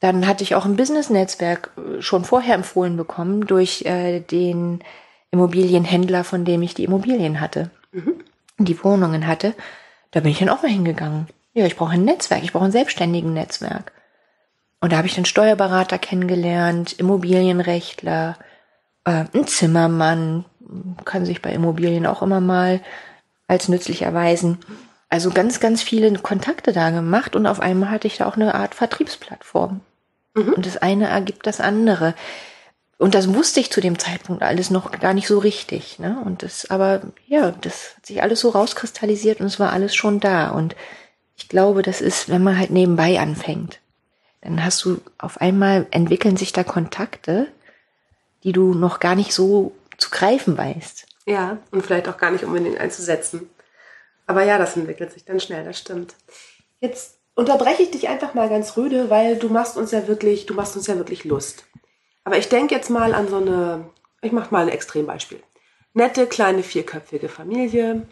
[0.01, 4.83] Dann hatte ich auch ein Business-Netzwerk äh, schon vorher empfohlen bekommen durch äh, den
[5.31, 7.71] Immobilienhändler, von dem ich die Immobilien hatte,
[8.59, 9.55] die Wohnungen hatte.
[10.11, 11.29] Da bin ich dann auch mal hingegangen.
[11.53, 13.93] Ja, ich brauche ein Netzwerk, ich brauche ein selbstständigen Netzwerk.
[14.81, 18.37] Und da habe ich dann Steuerberater kennengelernt, Immobilienrechtler,
[19.05, 20.45] äh, ein Zimmermann,
[21.05, 22.81] kann sich bei Immobilien auch immer mal
[23.47, 24.59] als nützlich erweisen.
[25.09, 28.55] Also ganz, ganz viele Kontakte da gemacht und auf einmal hatte ich da auch eine
[28.55, 29.81] Art Vertriebsplattform.
[30.35, 32.15] Und das eine ergibt das andere.
[32.99, 35.99] Und das wusste ich zu dem Zeitpunkt alles noch gar nicht so richtig.
[35.99, 36.21] Ne?
[36.25, 40.21] Und das, aber ja, das hat sich alles so rauskristallisiert und es war alles schon
[40.21, 40.51] da.
[40.51, 40.77] Und
[41.37, 43.81] ich glaube, das ist, wenn man halt nebenbei anfängt,
[44.43, 47.47] dann hast du auf einmal entwickeln sich da Kontakte,
[48.45, 51.07] die du noch gar nicht so zu greifen weißt.
[51.27, 53.49] Ja, und vielleicht auch gar nicht unbedingt einzusetzen.
[54.27, 56.15] Aber ja, das entwickelt sich dann schnell, das stimmt.
[56.81, 60.53] Jetzt unterbreche ich dich einfach mal ganz rüde, weil du machst uns ja wirklich, du
[60.53, 61.65] machst uns ja wirklich Lust.
[62.23, 63.87] Aber ich denke jetzt mal an so eine,
[64.21, 65.43] ich mache mal ein Extrembeispiel.
[65.95, 68.07] Nette, kleine, vierköpfige Familie,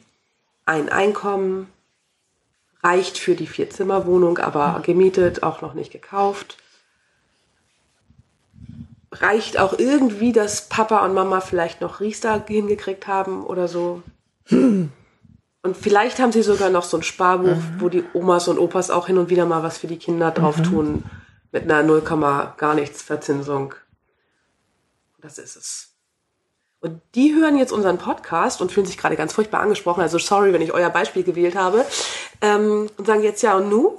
[0.65, 1.71] ein Einkommen,
[2.83, 6.57] reicht für die Vierzimmerwohnung, aber gemietet, auch noch nicht gekauft.
[9.13, 14.03] Reicht auch irgendwie, dass Papa und Mama vielleicht noch Riester hingekriegt haben oder so.
[15.63, 19.09] Und vielleicht haben sie sogar noch so ein Sparbuch, wo die Omas und Opas auch
[19.09, 21.05] hin und wieder mal was für die Kinder drauf tun.
[21.51, 22.03] Mit einer 0,
[22.57, 23.75] gar nichts Verzinsung.
[25.21, 25.95] Das ist es.
[26.81, 30.01] Und die hören jetzt unseren Podcast und fühlen sich gerade ganz furchtbar angesprochen.
[30.01, 31.85] Also sorry, wenn ich euer Beispiel gewählt habe.
[32.41, 33.99] Ähm, und sagen jetzt ja und nu?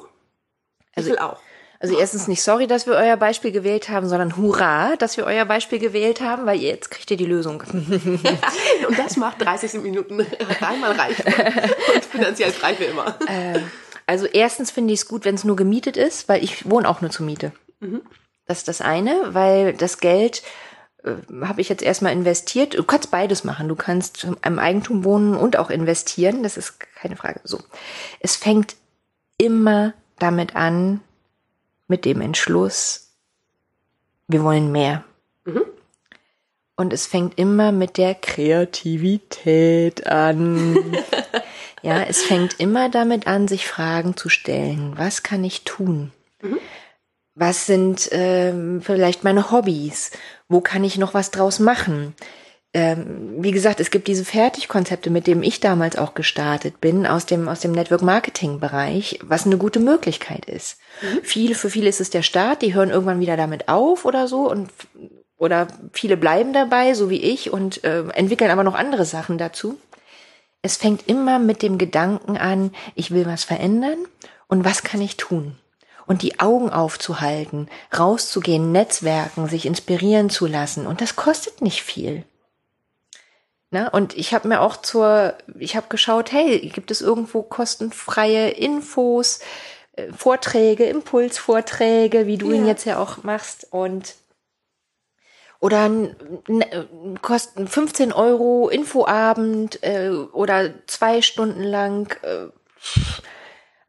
[0.91, 1.39] Ich Also- will auch.
[1.81, 5.45] Also erstens nicht sorry, dass wir euer Beispiel gewählt haben, sondern hurra, dass wir euer
[5.45, 7.63] Beispiel gewählt haben, weil jetzt kriegt ihr die Lösung.
[7.73, 10.25] Und das macht 30 Minuten
[10.59, 13.15] einmal reich und finanziell frei für immer.
[14.05, 16.99] Also erstens finde ich es gut, wenn es nur gemietet ist, weil ich wohne auch
[16.99, 17.53] nur zur Miete.
[18.45, 20.41] Das ist das eine, weil das Geld
[21.03, 21.11] äh,
[21.41, 22.77] habe ich jetzt erstmal investiert.
[22.77, 23.67] Du kannst beides machen.
[23.67, 26.43] Du kannst im Eigentum wohnen und auch investieren.
[26.43, 27.41] Das ist keine Frage.
[27.43, 27.59] So.
[28.19, 28.75] Es fängt
[29.37, 31.01] immer damit an,
[31.89, 33.09] mit dem Entschluss,
[34.27, 35.03] wir wollen mehr.
[35.43, 35.63] Mhm.
[36.77, 40.97] Und es fängt immer mit der Kreativität an.
[41.81, 44.93] ja, es fängt immer damit an, sich Fragen zu stellen.
[44.95, 46.11] Was kann ich tun?
[46.41, 46.59] Mhm.
[47.35, 50.11] Was sind ähm, vielleicht meine Hobbys?
[50.47, 52.13] Wo kann ich noch was draus machen?
[52.71, 57.25] Ähm, wie gesagt, es gibt diese Fertigkonzepte, mit denen ich damals auch gestartet bin, aus
[57.25, 60.77] dem, aus dem Network Marketing Bereich, was eine gute Möglichkeit ist.
[61.01, 61.19] Mhm.
[61.23, 64.49] Viele, für viele ist es der Start, die hören irgendwann wieder damit auf oder so
[64.49, 64.69] und,
[65.37, 69.79] oder viele bleiben dabei, so wie ich, und äh, entwickeln aber noch andere Sachen dazu.
[70.61, 73.97] Es fängt immer mit dem Gedanken an, ich will was verändern
[74.47, 75.55] und was kann ich tun?
[76.05, 80.87] und die Augen aufzuhalten, rauszugehen, Netzwerken, sich inspirieren zu lassen.
[80.87, 82.25] Und das kostet nicht viel.
[83.71, 88.49] Na, und ich habe mir auch zur, ich habe geschaut, hey, gibt es irgendwo kostenfreie
[88.49, 89.41] Infos,
[89.93, 92.57] äh, Vorträge, Impulsvorträge, wie du ja.
[92.57, 93.67] ihn jetzt ja auch machst?
[93.71, 94.15] Und
[95.59, 95.91] oder
[97.21, 102.47] kosten 15 Euro Infoabend äh, oder zwei Stunden lang äh,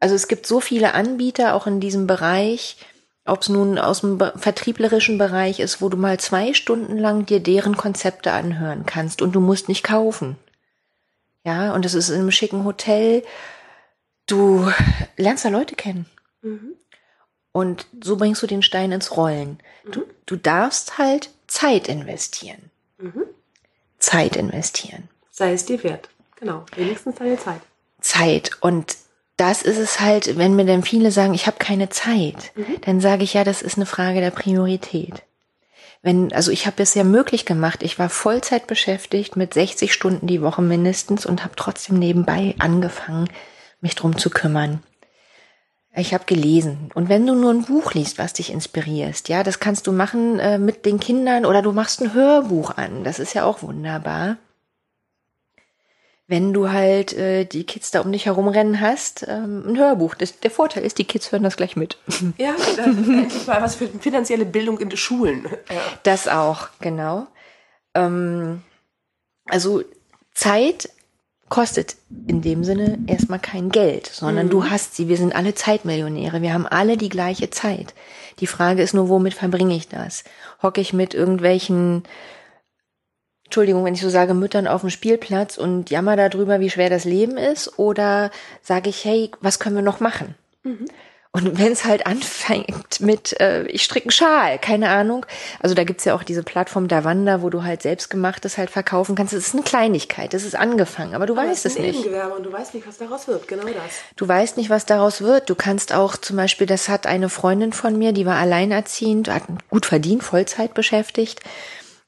[0.01, 2.77] also es gibt so viele Anbieter auch in diesem Bereich,
[3.25, 7.39] ob es nun aus dem vertrieblerischen Bereich ist, wo du mal zwei Stunden lang dir
[7.39, 10.37] deren Konzepte anhören kannst und du musst nicht kaufen.
[11.43, 13.23] Ja, und es ist in einem schicken Hotel.
[14.27, 14.71] Du
[15.17, 16.05] lernst da Leute kennen.
[16.41, 16.75] Mhm.
[17.51, 19.59] Und so bringst du den Stein ins Rollen.
[19.83, 19.91] Mhm.
[19.91, 22.71] Du, du darfst halt Zeit investieren.
[22.97, 23.23] Mhm.
[23.99, 25.09] Zeit investieren.
[25.29, 26.09] Sei es dir wert.
[26.37, 26.65] Genau.
[26.75, 27.61] Wenigstens deine Zeit.
[27.99, 28.51] Zeit.
[28.61, 28.97] Und
[29.37, 32.81] das ist es halt, wenn mir dann viele sagen, ich habe keine Zeit, mhm.
[32.81, 35.23] dann sage ich ja, das ist eine Frage der Priorität.
[36.03, 40.27] Wenn, also ich habe es ja möglich gemacht, ich war Vollzeit beschäftigt mit 60 Stunden
[40.27, 43.29] die Woche mindestens und habe trotzdem nebenbei angefangen,
[43.81, 44.81] mich drum zu kümmern.
[45.93, 46.89] Ich habe gelesen.
[46.95, 50.39] Und wenn du nur ein Buch liest, was dich inspirierst, ja, das kannst du machen
[50.39, 53.03] äh, mit den Kindern oder du machst ein Hörbuch an.
[53.03, 54.37] Das ist ja auch wunderbar
[56.31, 60.15] wenn du halt äh, die Kids da um dich herum rennen hast, ähm, ein Hörbuch.
[60.15, 61.97] Das, der Vorteil ist, die Kids hören das gleich mit.
[62.37, 65.45] Ja, endlich mal was für finanzielle Bildung in den Schulen.
[65.69, 65.81] Ja.
[66.03, 67.27] Das auch, genau.
[67.93, 68.61] Ähm,
[69.45, 69.83] also
[70.33, 70.89] Zeit
[71.49, 74.51] kostet in dem Sinne erstmal kein Geld, sondern mhm.
[74.51, 75.09] du hast sie.
[75.09, 76.41] Wir sind alle Zeitmillionäre.
[76.41, 77.93] Wir haben alle die gleiche Zeit.
[78.39, 80.23] Die Frage ist nur, womit verbringe ich das?
[80.63, 82.03] Hocke ich mit irgendwelchen
[83.51, 87.03] Entschuldigung, wenn ich so sage, Müttern auf dem Spielplatz und jammer darüber, wie schwer das
[87.03, 87.77] Leben ist?
[87.77, 90.35] Oder sage ich, hey, was können wir noch machen?
[90.63, 90.85] Mhm.
[91.33, 95.25] Und wenn es halt anfängt mit, äh, ich stricke einen Schal, keine Ahnung.
[95.59, 99.33] Also da gibt's ja auch diese Plattform Davanda, wo du halt selbstgemachtes halt verkaufen kannst.
[99.33, 102.05] Das ist eine Kleinigkeit, das ist angefangen, aber du aber weißt es nicht.
[102.05, 103.73] Und du weißt nicht, was daraus wird, genau das.
[104.15, 105.49] Du weißt nicht, was daraus wird.
[105.49, 109.43] Du kannst auch zum Beispiel, das hat eine Freundin von mir, die war alleinerziehend, hat
[109.69, 111.41] gut verdient, Vollzeit beschäftigt.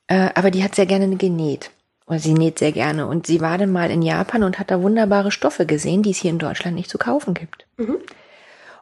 [0.08, 1.72] Äh, aber die hat sehr gerne genäht.
[2.06, 3.08] Oder sie näht sehr gerne.
[3.08, 6.18] Und sie war dann mal in Japan und hat da wunderbare Stoffe gesehen, die es
[6.18, 7.66] hier in Deutschland nicht zu kaufen gibt.
[7.78, 7.98] Mhm.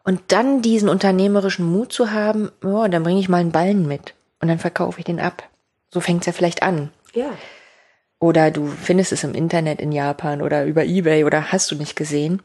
[0.04, 4.16] Und dann diesen unternehmerischen Mut zu haben, oh, dann bringe ich mal einen Ballen mit
[4.40, 5.48] und dann verkaufe ich den ab.
[5.94, 6.90] So fängt es ja vielleicht an.
[7.14, 7.32] Ja.
[8.20, 11.96] Oder du findest es im Internet in Japan oder über Ebay oder hast du nicht
[11.96, 12.42] gesehen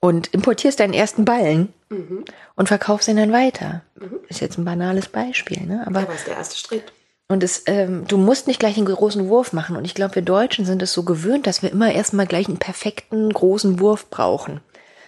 [0.00, 2.24] und importierst deinen ersten Ballen mhm.
[2.56, 3.82] und verkaufst ihn dann weiter.
[4.00, 4.18] Mhm.
[4.28, 5.84] Ist jetzt ein banales Beispiel, ne?
[5.86, 6.92] Aber, ja, ist der erste Schritt.
[7.32, 9.76] Und es, ähm, du musst nicht gleich einen großen Wurf machen.
[9.76, 12.58] Und ich glaube, wir Deutschen sind es so gewöhnt, dass wir immer erstmal gleich einen
[12.58, 14.60] perfekten großen Wurf brauchen.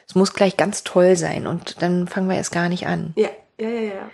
[0.08, 3.12] Es muss gleich ganz toll sein und dann fangen wir erst gar nicht an.
[3.16, 4.10] Ja, ja, ja, ja.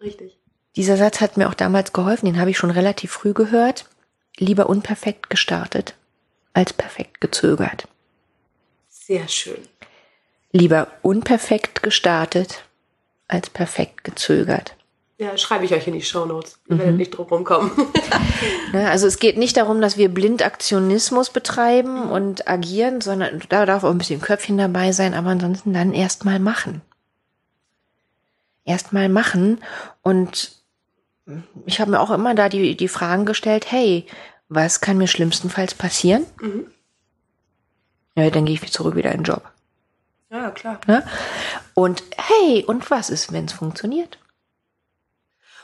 [0.00, 0.38] Richtig.
[0.76, 3.86] Dieser Satz hat mir auch damals geholfen, den habe ich schon relativ früh gehört.
[4.36, 5.94] Lieber unperfekt gestartet
[6.52, 7.86] als perfekt gezögert.
[8.88, 9.68] Sehr schön.
[10.50, 12.64] Lieber unperfekt gestartet
[13.28, 14.76] als perfekt gezögert.
[15.16, 16.58] Ja, schreibe ich euch in die Show Notes.
[16.68, 16.78] Ihr mhm.
[16.80, 17.70] werdet nicht drum rumkommen.
[18.72, 22.10] also es geht nicht darum, dass wir blind Aktionismus betreiben mhm.
[22.10, 26.40] und agieren, sondern da darf auch ein bisschen Köpfchen dabei sein, aber ansonsten dann erstmal
[26.40, 26.82] machen.
[28.64, 29.60] Erstmal machen
[30.02, 30.52] und
[31.64, 34.06] ich habe mir auch immer da die, die Fragen gestellt, hey,
[34.48, 36.26] was kann mir schlimmstenfalls passieren?
[36.40, 36.66] Mhm.
[38.16, 39.42] Ja, dann gehe ich zurück wieder in den Job.
[40.30, 40.80] Ja, klar.
[40.86, 41.06] Ne?
[41.74, 44.18] Und hey, und was ist, wenn es funktioniert?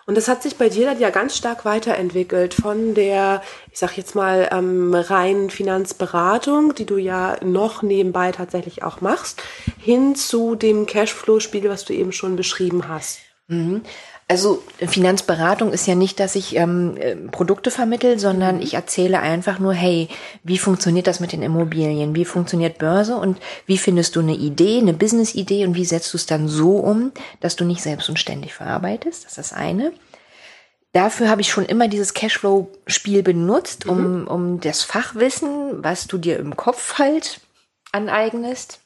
[0.07, 3.97] Und das hat sich bei dir dann ja ganz stark weiterentwickelt von der, ich sag
[3.97, 9.43] jetzt mal, ähm, reinen Finanzberatung, die du ja noch nebenbei tatsächlich auch machst,
[9.79, 13.21] hin zu dem Cashflow-Spiel, was du eben schon beschrieben hast.
[13.49, 13.83] Mhm.
[14.31, 18.63] Also Finanzberatung ist ja nicht, dass ich ähm, äh, Produkte vermittel, sondern Mhm.
[18.63, 20.09] ich erzähle einfach nur, hey,
[20.45, 22.15] wie funktioniert das mit den Immobilien?
[22.15, 26.17] Wie funktioniert Börse und wie findest du eine Idee, eine Business-Idee und wie setzt du
[26.17, 27.11] es dann so um,
[27.41, 29.25] dass du nicht selbst und ständig verarbeitest?
[29.25, 29.93] Das ist das eine.
[30.93, 33.91] Dafür habe ich schon immer dieses Cashflow-Spiel benutzt, Mhm.
[33.93, 37.41] um, um das Fachwissen, was du dir im Kopf halt
[37.91, 38.81] aneignest,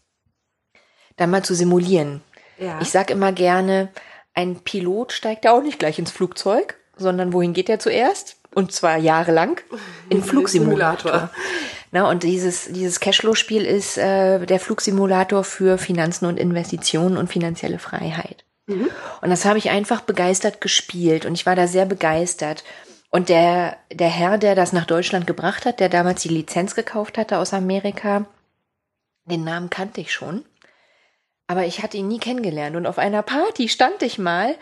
[1.17, 2.23] dann mal zu simulieren.
[2.59, 2.81] Ja.
[2.81, 3.89] Ich sag immer gerne,
[4.35, 8.37] ein Pilot steigt ja auch nicht gleich ins Flugzeug, sondern wohin geht er zuerst?
[8.55, 9.61] Und zwar jahrelang
[10.11, 11.12] in Flugsimulator.
[11.12, 11.30] Simulator.
[11.91, 17.78] Na, und dieses, dieses Cashflow-Spiel ist äh, der Flugsimulator für Finanzen und Investitionen und finanzielle
[17.78, 18.45] Freiheit.
[19.20, 22.64] Und das habe ich einfach begeistert gespielt und ich war da sehr begeistert.
[23.11, 27.18] Und der, der Herr, der das nach Deutschland gebracht hat, der damals die Lizenz gekauft
[27.18, 28.26] hatte aus Amerika,
[29.26, 30.45] den Namen kannte ich schon.
[31.47, 32.77] Aber ich hatte ihn nie kennengelernt.
[32.77, 34.55] Und auf einer Party stand ich mal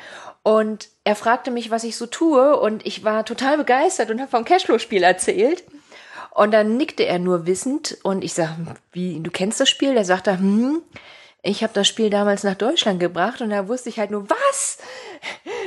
[0.42, 2.58] und er fragte mich, was ich so tue.
[2.58, 5.64] Und ich war total begeistert und habe vom Cashflow-Spiel erzählt.
[6.30, 8.56] Und dann nickte er nur wissend und ich sag,
[8.90, 9.92] wie, du kennst das Spiel?
[9.92, 10.80] Der sagte, hm,
[11.42, 14.78] ich habe das Spiel damals nach Deutschland gebracht und da wusste ich halt nur, was?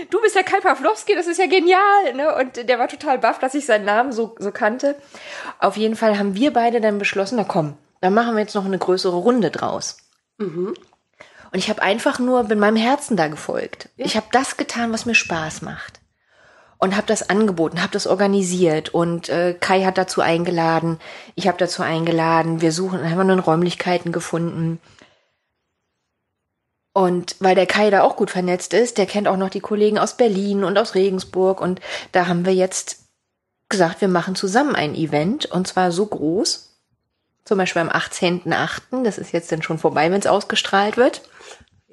[0.10, 2.14] Du bist ja Kai Pawlowski, das ist ja genial.
[2.16, 2.34] Ne?
[2.36, 4.96] Und der war total baff, dass ich seinen Namen so, so kannte.
[5.60, 8.66] Auf jeden Fall haben wir beide dann beschlossen, na komm, dann machen wir jetzt noch
[8.66, 9.98] eine größere Runde draus.
[11.56, 13.88] Und ich habe einfach nur, bin meinem Herzen da gefolgt.
[13.96, 16.02] Ich habe das getan, was mir Spaß macht.
[16.80, 21.00] Und habe das angeboten, habe das organisiert und äh, Kai hat dazu eingeladen,
[21.34, 24.82] ich habe dazu eingeladen, wir suchen, haben wir dann Räumlichkeiten gefunden.
[26.92, 29.98] Und weil der Kai da auch gut vernetzt ist, der kennt auch noch die Kollegen
[29.98, 31.80] aus Berlin und aus Regensburg und
[32.12, 33.06] da haben wir jetzt
[33.70, 36.76] gesagt, wir machen zusammen ein Event und zwar so groß,
[37.46, 41.22] zum Beispiel am 18.8., das ist jetzt dann schon vorbei, wenn es ausgestrahlt wird.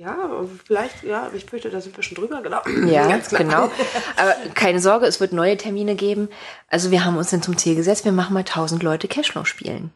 [0.02, 0.16] Ja,
[0.64, 2.60] vielleicht, ja, ich fürchte, da sind wir schon drüber, genau.
[2.90, 3.70] Ja, Ganz genau.
[4.16, 6.28] Aber keine Sorge, es wird neue Termine geben.
[6.68, 9.92] Also wir haben uns dann zum Ziel gesetzt, wir machen mal 1000 Leute Cashflow spielen.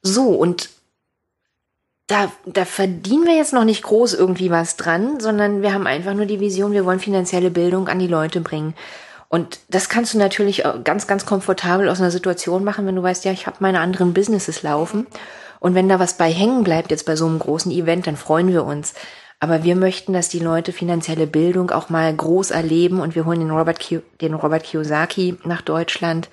[0.00, 0.70] So, und
[2.06, 6.14] da, da verdienen wir jetzt noch nicht groß irgendwie was dran, sondern wir haben einfach
[6.14, 8.74] nur die Vision, wir wollen finanzielle Bildung an die Leute bringen.
[9.28, 13.26] Und das kannst du natürlich ganz, ganz komfortabel aus einer Situation machen, wenn du weißt,
[13.26, 15.06] ja, ich habe meine anderen Businesses laufen.
[15.64, 18.48] Und wenn da was bei hängen bleibt, jetzt bei so einem großen Event, dann freuen
[18.48, 18.92] wir uns.
[19.40, 23.40] Aber wir möchten, dass die Leute finanzielle Bildung auch mal groß erleben und wir holen
[23.40, 26.28] den Robert, Ki den Robert Kiyosaki nach Deutschland.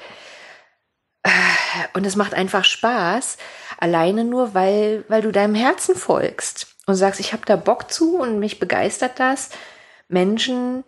[1.93, 3.37] Und es macht einfach Spaß,
[3.77, 8.17] alleine nur, weil, weil du deinem Herzen folgst und sagst, ich habe da Bock zu
[8.17, 9.49] und mich begeistert das,
[10.09, 10.83] Menschen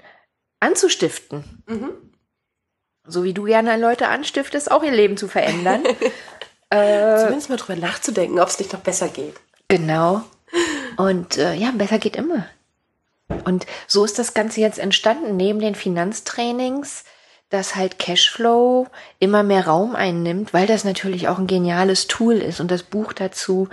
[0.59, 1.63] anzustiften.
[3.07, 5.85] So wie du gerne Leute anstiftest, auch ihr Leben zu verändern.
[6.71, 9.35] Zumindest mal drüber nachzudenken, ob es nicht noch besser geht.
[9.67, 10.21] Genau.
[10.97, 12.45] Und äh, ja, besser geht immer.
[13.45, 17.03] Und so ist das Ganze jetzt entstanden, neben den Finanztrainings,
[17.49, 18.87] dass halt Cashflow
[19.19, 23.13] immer mehr Raum einnimmt, weil das natürlich auch ein geniales Tool ist und das Buch
[23.13, 23.69] dazu.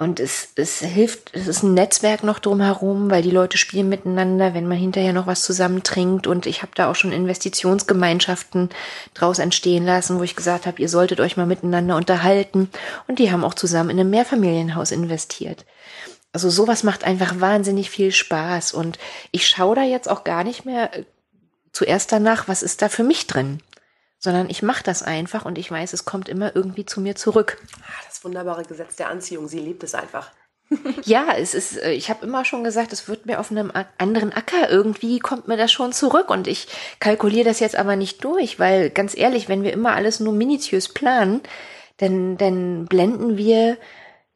[0.00, 4.54] Und es, es hilft, es ist ein Netzwerk noch drumherum, weil die Leute spielen miteinander,
[4.54, 6.28] wenn man hinterher noch was zusammen trinkt.
[6.28, 8.70] Und ich habe da auch schon Investitionsgemeinschaften
[9.14, 12.70] draus entstehen lassen, wo ich gesagt habe, ihr solltet euch mal miteinander unterhalten.
[13.08, 15.66] Und die haben auch zusammen in einem Mehrfamilienhaus investiert.
[16.32, 18.74] Also sowas macht einfach wahnsinnig viel Spaß.
[18.74, 19.00] Und
[19.32, 21.04] ich schaue da jetzt auch gar nicht mehr äh,
[21.72, 23.62] zuerst danach, was ist da für mich drin.
[24.18, 27.58] Sondern ich mache das einfach und ich weiß, es kommt immer irgendwie zu mir zurück.
[27.82, 30.30] Ah, Das wunderbare Gesetz der Anziehung, sie liebt es einfach.
[31.04, 34.32] Ja, es ist, äh, ich habe immer schon gesagt, es wird mir auf einem anderen
[34.32, 36.68] Acker irgendwie kommt mir das schon zurück und ich
[37.00, 40.88] kalkuliere das jetzt aber nicht durch, weil ganz ehrlich, wenn wir immer alles nur minutiös
[40.92, 41.40] planen,
[41.98, 43.76] dann, dann blenden wir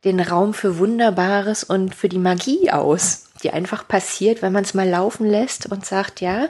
[0.05, 4.74] den Raum für Wunderbares und für die Magie aus, die einfach passiert, wenn man es
[4.74, 6.49] mal laufen lässt und sagt, ja,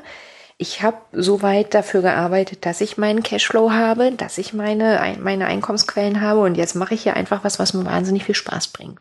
[0.62, 5.46] ich habe soweit dafür gearbeitet, dass ich meinen Cashflow habe, dass ich meine, ein- meine
[5.46, 9.00] Einkommensquellen habe und jetzt mache ich hier einfach was, was mir wahnsinnig viel Spaß bringt.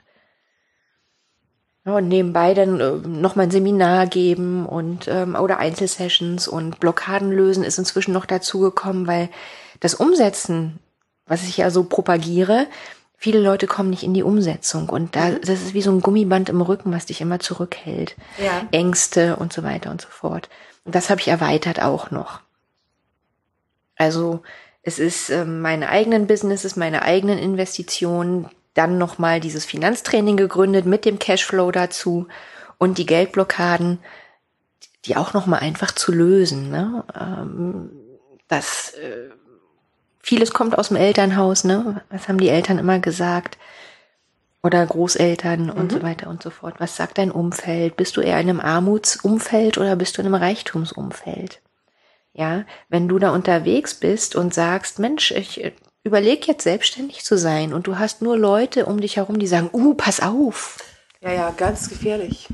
[1.86, 6.80] Ja, und nebenbei dann äh, noch mal ein Seminar geben und ähm, oder Einzelsessions und
[6.80, 9.30] Blockaden lösen ist inzwischen noch dazugekommen, weil
[9.80, 10.80] das Umsetzen,
[11.26, 12.68] was ich ja so propagiere,
[13.18, 16.50] viele Leute kommen nicht in die Umsetzung und da das ist wie so ein Gummiband
[16.50, 18.16] im Rücken, was dich immer zurückhält.
[18.38, 18.68] Ja.
[18.72, 20.50] Ängste und so weiter und so fort.
[20.86, 22.42] Das habe ich erweitert auch noch.
[23.96, 24.42] Also
[24.84, 31.06] es ist ähm, meine eigenen Businesses, meine eigenen Investitionen, dann nochmal dieses Finanztraining gegründet mit
[31.06, 32.28] dem Cashflow dazu
[32.78, 34.00] und die Geldblockaden,
[35.06, 36.72] die auch nochmal einfach zu lösen.
[36.72, 37.04] Ne?
[37.20, 37.92] Ähm,
[38.48, 39.30] das äh,
[40.20, 42.02] vieles kommt aus dem Elternhaus, ne?
[42.10, 43.58] Was haben die Eltern immer gesagt?
[44.64, 46.76] Oder Großeltern und so weiter und so fort.
[46.80, 47.96] Was sagt dein Umfeld?
[47.98, 51.62] Bist du eher in einem Armutsumfeld oder bist du in einem Reichtumsumfeld?
[52.34, 57.38] Ja, wenn du da unterwegs bist und sagst, Mensch, ich äh, überleg jetzt selbstständig zu
[57.38, 60.78] sein und du hast nur Leute um dich herum, die sagen, uh, pass auf,
[61.22, 62.48] Ja, ja, ganz gefährlich.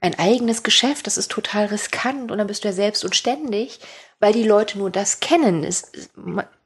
[0.00, 3.80] ein eigenes Geschäft, das ist total riskant und dann bist du ja selbst und ständig,
[4.20, 5.64] weil die Leute nur das kennen.
[5.64, 5.90] Es,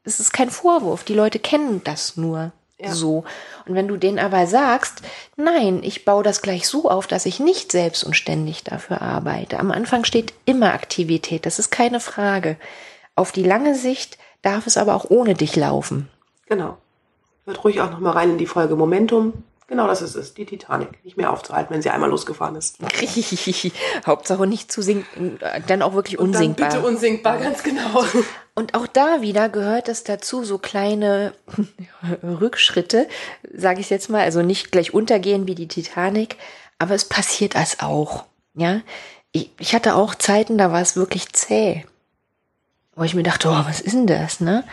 [0.05, 2.93] es ist kein Vorwurf, die Leute kennen das nur Ja.
[2.93, 3.24] so.
[3.66, 5.03] Und wenn du denen aber sagst,
[5.37, 9.59] nein, ich baue das gleich so auf, dass ich nicht selbst und ständig dafür arbeite.
[9.59, 12.57] Am Anfang steht immer Aktivität, das ist keine Frage.
[13.16, 16.09] Auf die lange Sicht darf es aber auch ohne dich laufen.
[16.47, 16.79] Genau.
[17.45, 19.33] Hört ruhig auch noch mal rein in die Folge Momentum.
[19.69, 20.33] Genau das ist es.
[20.33, 21.05] Die Titanic.
[21.05, 22.79] Nicht mehr aufzuhalten, wenn sie einmal losgefahren ist.
[24.07, 26.71] Hauptsache nicht zu sinken, dann auch wirklich unsinkbar.
[26.71, 28.03] Dann bitte unsinkbar, ganz genau.
[28.55, 31.35] Und auch da wieder gehört es dazu, so kleine
[32.23, 33.09] Rückschritte,
[33.55, 36.37] sage ich jetzt mal, also nicht gleich untergehen wie die Titanic,
[36.79, 38.25] aber es passiert als auch.
[38.55, 38.81] Ja,
[39.33, 41.85] ich, ich hatte auch Zeiten, da war es wirklich zäh,
[42.97, 44.64] wo ich mir dachte, oh, was ist denn das, ne?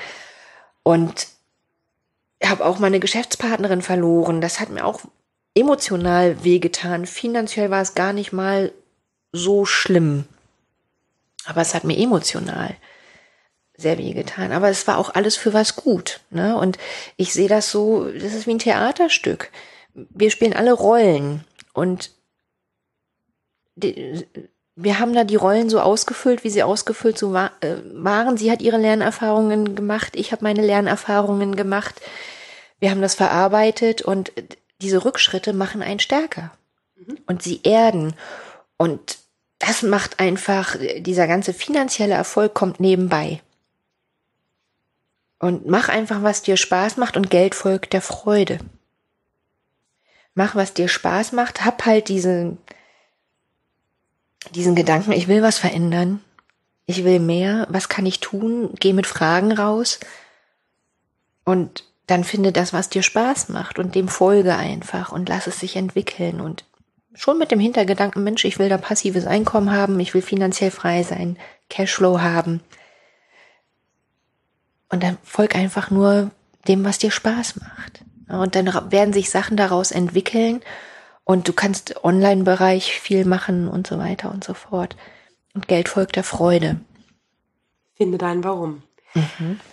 [0.83, 1.27] Und
[2.43, 4.41] habe auch meine Geschäftspartnerin verloren.
[4.41, 5.01] Das hat mir auch
[5.55, 7.05] emotional wehgetan.
[7.05, 8.71] Finanziell war es gar nicht mal
[9.31, 10.25] so schlimm,
[11.45, 12.75] aber es hat mir emotional
[13.77, 14.51] sehr wehgetan.
[14.51, 16.21] Aber es war auch alles für was gut.
[16.29, 16.57] Ne?
[16.57, 16.77] Und
[17.17, 19.51] ich sehe das so, das ist wie ein Theaterstück.
[19.93, 22.11] Wir spielen alle Rollen und
[23.75, 24.25] die,
[24.75, 27.49] wir haben da die Rollen so ausgefüllt, wie sie ausgefüllt so äh,
[27.93, 28.37] waren.
[28.37, 32.01] Sie hat ihre Lernerfahrungen gemacht, ich habe meine Lernerfahrungen gemacht.
[32.79, 34.33] Wir haben das verarbeitet und
[34.81, 36.51] diese Rückschritte machen einen stärker
[37.25, 38.13] und sie erden.
[38.77, 39.17] Und
[39.59, 43.41] das macht einfach, dieser ganze finanzielle Erfolg kommt nebenbei.
[45.39, 48.59] Und mach einfach, was dir Spaß macht und Geld folgt der Freude.
[50.33, 52.57] Mach, was dir Spaß macht, hab halt diesen,
[54.53, 56.21] diesen Gedanken, ich will was verändern.
[56.85, 57.67] Ich will mehr.
[57.69, 58.69] Was kann ich tun?
[58.79, 59.99] Geh mit Fragen raus.
[61.43, 65.59] Und dann finde das, was dir Spaß macht und dem folge einfach und lass es
[65.59, 66.65] sich entwickeln und
[67.13, 71.01] schon mit dem Hintergedanken, Mensch, ich will da passives Einkommen haben, ich will finanziell frei
[71.01, 71.37] sein,
[71.69, 72.61] Cashflow haben.
[74.89, 76.29] Und dann folg einfach nur
[76.67, 78.03] dem, was dir Spaß macht.
[78.27, 80.61] Und dann werden sich Sachen daraus entwickeln
[81.25, 84.95] und du kannst Online-Bereich viel machen und so weiter und so fort.
[85.53, 86.79] Und Geld folgt der Freude.
[87.95, 88.83] Finde dein Warum.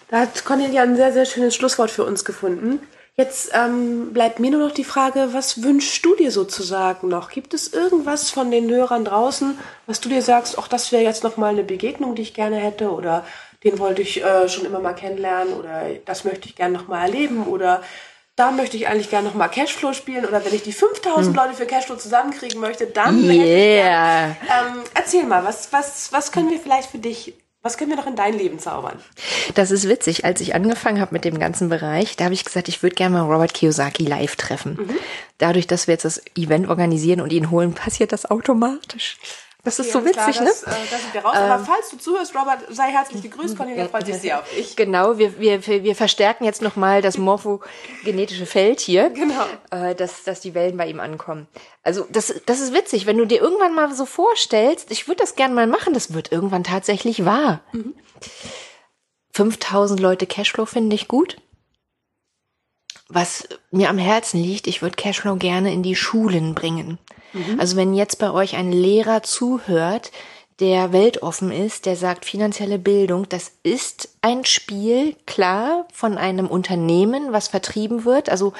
[0.08, 2.80] Da hat Cornelia ein sehr, sehr schönes Schlusswort für uns gefunden.
[3.14, 7.30] Jetzt ähm, bleibt mir nur noch die Frage, was wünschst du dir sozusagen noch?
[7.30, 11.22] Gibt es irgendwas von den Hörern draußen, was du dir sagst, auch das wäre jetzt
[11.22, 13.26] noch mal eine Begegnung, die ich gerne hätte oder
[13.64, 17.02] den wollte ich äh, schon immer mal kennenlernen oder das möchte ich gerne noch mal
[17.02, 17.82] erleben oder
[18.36, 21.54] da möchte ich eigentlich gerne noch mal Cashflow spielen oder wenn ich die 5000 Leute
[21.54, 24.28] für Cashflow zusammenkriegen möchte, dann ich Yeah.
[24.28, 24.36] gern-
[24.76, 28.06] ähm, erzähl mal, was, was, was können wir vielleicht für dich, was können wir noch
[28.06, 28.98] in dein Leben zaubern?
[29.54, 30.24] Das ist witzig.
[30.24, 33.18] Als ich angefangen habe mit dem ganzen Bereich, da habe ich gesagt, ich würde gerne
[33.18, 34.78] mal Robert Kiyosaki live treffen.
[35.38, 39.18] Dadurch, dass wir jetzt das Event organisieren und ihn holen, passiert das automatisch.
[39.64, 40.50] Das ist so Alles witzig, klar, ne?
[40.50, 41.36] Das, äh, das sind wir raus.
[41.36, 43.56] Aber falls du zuhörst, Robert, sei herzlich gegrüßt.
[43.56, 44.74] Cornelia freut sich sehr auf dich.
[44.74, 49.44] Genau, wir, wir, wir verstärken jetzt nochmal das morphogenetische Feld hier, Genau.
[49.70, 51.46] äh, dass, dass die Wellen bei ihm ankommen.
[51.84, 55.36] Also das, das ist witzig, wenn du dir irgendwann mal so vorstellst, ich würde das
[55.36, 57.60] gerne mal machen, das wird irgendwann tatsächlich wahr.
[59.34, 61.36] 5000 Leute Cashflow finde ich gut.
[63.12, 66.98] Was mir am Herzen liegt, ich würde Cashflow gerne in die Schulen bringen.
[67.58, 70.12] Also wenn jetzt bei euch ein Lehrer zuhört,
[70.60, 77.32] der weltoffen ist, der sagt, finanzielle Bildung, das ist ein Spiel, klar, von einem Unternehmen,
[77.32, 78.28] was vertrieben wird.
[78.28, 78.52] Also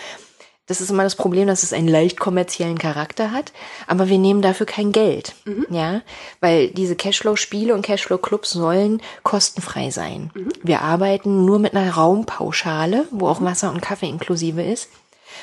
[0.67, 3.53] das ist immer das Problem, dass es einen leicht kommerziellen Charakter hat,
[3.87, 5.35] aber wir nehmen dafür kein Geld,
[5.71, 6.03] ja,
[6.41, 10.31] weil diese Cashflow-Spiele und Cashflow-Clubs sollen kostenfrei sein.
[10.63, 14.89] Wir arbeiten nur mit einer Raumpauschale, wo auch Wasser und Kaffee inklusive ist.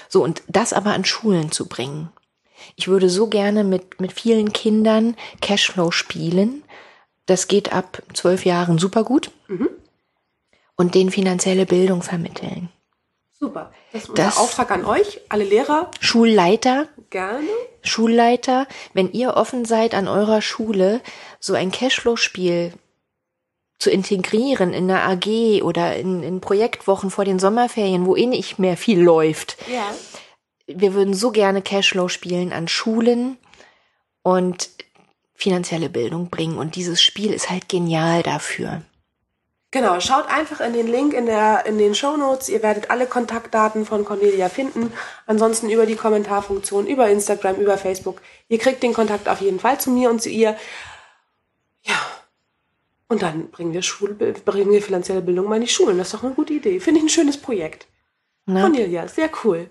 [0.07, 2.09] So, und das aber an Schulen zu bringen.
[2.75, 6.63] Ich würde so gerne mit, mit vielen Kindern Cashflow spielen.
[7.25, 9.31] Das geht ab zwölf Jahren super gut.
[10.75, 12.69] Und denen finanzielle Bildung vermitteln.
[13.39, 13.71] Super.
[13.93, 15.89] Das ist Das- Auftrag an euch, alle Lehrer.
[16.01, 17.47] Schulleiter, Gerne.
[17.81, 21.01] Schulleiter, wenn ihr offen seid an eurer Schule,
[21.39, 22.73] so ein Cashflow-Spiel
[23.79, 28.59] zu integrieren in einer AG oder in, in Projektwochen vor den Sommerferien, wo eh nicht
[28.59, 29.55] mehr viel läuft.
[29.71, 29.89] Ja.
[30.67, 33.37] Wir würden so gerne Cashflow spielen an Schulen
[34.21, 34.69] und
[35.33, 36.57] finanzielle Bildung bringen.
[36.57, 38.81] Und dieses Spiel ist halt genial dafür.
[39.71, 42.49] Genau, schaut einfach in den Link in, der, in den Show Notes.
[42.49, 44.91] Ihr werdet alle Kontaktdaten von Cornelia finden.
[45.27, 48.19] Ansonsten über die Kommentarfunktion, über Instagram, über Facebook.
[48.47, 50.57] Ihr kriegt den Kontakt auf jeden Fall zu mir und zu ihr.
[51.83, 51.95] Ja.
[53.09, 55.99] Und dann bringen wir, Schul bringen wir finanzielle Bildung mal in die Schulen.
[55.99, 56.79] Das ist doch eine gute Idee.
[56.79, 57.87] Finde ich ein schönes Projekt.
[58.47, 58.61] Na?
[58.61, 59.69] Cornelia, sehr cool.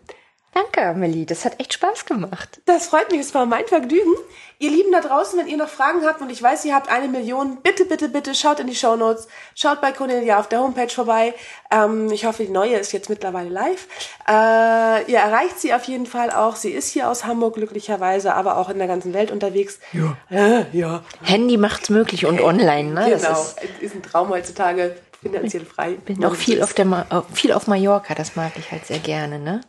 [0.54, 1.26] Danke, Amelie.
[1.26, 2.60] Das hat echt Spaß gemacht.
[2.64, 3.20] Das freut mich.
[3.20, 4.14] Es war mein Vergnügen.
[4.60, 7.06] Ihr Lieben da draußen, wenn ihr noch Fragen habt und ich weiß, ihr habt eine
[7.06, 10.88] Million, bitte, bitte, bitte schaut in die Show Notes, schaut bei Cornelia auf der Homepage
[10.88, 11.32] vorbei.
[11.70, 13.86] Ähm, ich hoffe, die neue ist jetzt mittlerweile live.
[14.26, 16.56] Äh, ihr erreicht sie auf jeden Fall auch.
[16.56, 19.78] Sie ist hier aus Hamburg glücklicherweise, aber auch in der ganzen Welt unterwegs.
[19.92, 20.16] Ja.
[20.28, 21.04] Äh, ja.
[21.22, 23.04] Handy macht's möglich und online, ne?
[23.04, 23.28] Genau.
[23.28, 25.92] Das ist, ist ein Traum heutzutage finanziell frei.
[26.04, 29.38] Bin auch viel auf, der Ma viel auf Mallorca, das mag ich halt sehr gerne,
[29.38, 29.60] ne?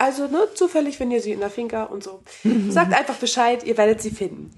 [0.00, 2.22] Also, ne, zufällig, wenn ihr sie in der Finca und so.
[2.70, 4.50] Sagt einfach Bescheid, ihr werdet sie finden.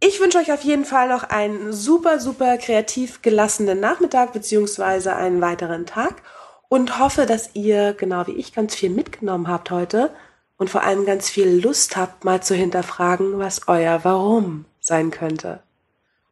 [0.00, 5.42] Ich wünsche euch auf jeden Fall noch einen super, super kreativ gelassenen Nachmittag beziehungsweise einen
[5.42, 6.22] weiteren Tag
[6.70, 10.10] und hoffe, dass ihr, genau wie ich, ganz viel mitgenommen habt heute
[10.56, 15.60] und vor allem ganz viel Lust habt, mal zu hinterfragen, was euer Warum sein könnte.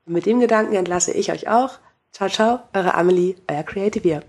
[0.07, 1.79] Und mit dem Gedanken entlasse ich euch auch.
[2.11, 4.23] Ciao, ciao, eure Amelie, euer Creative Year.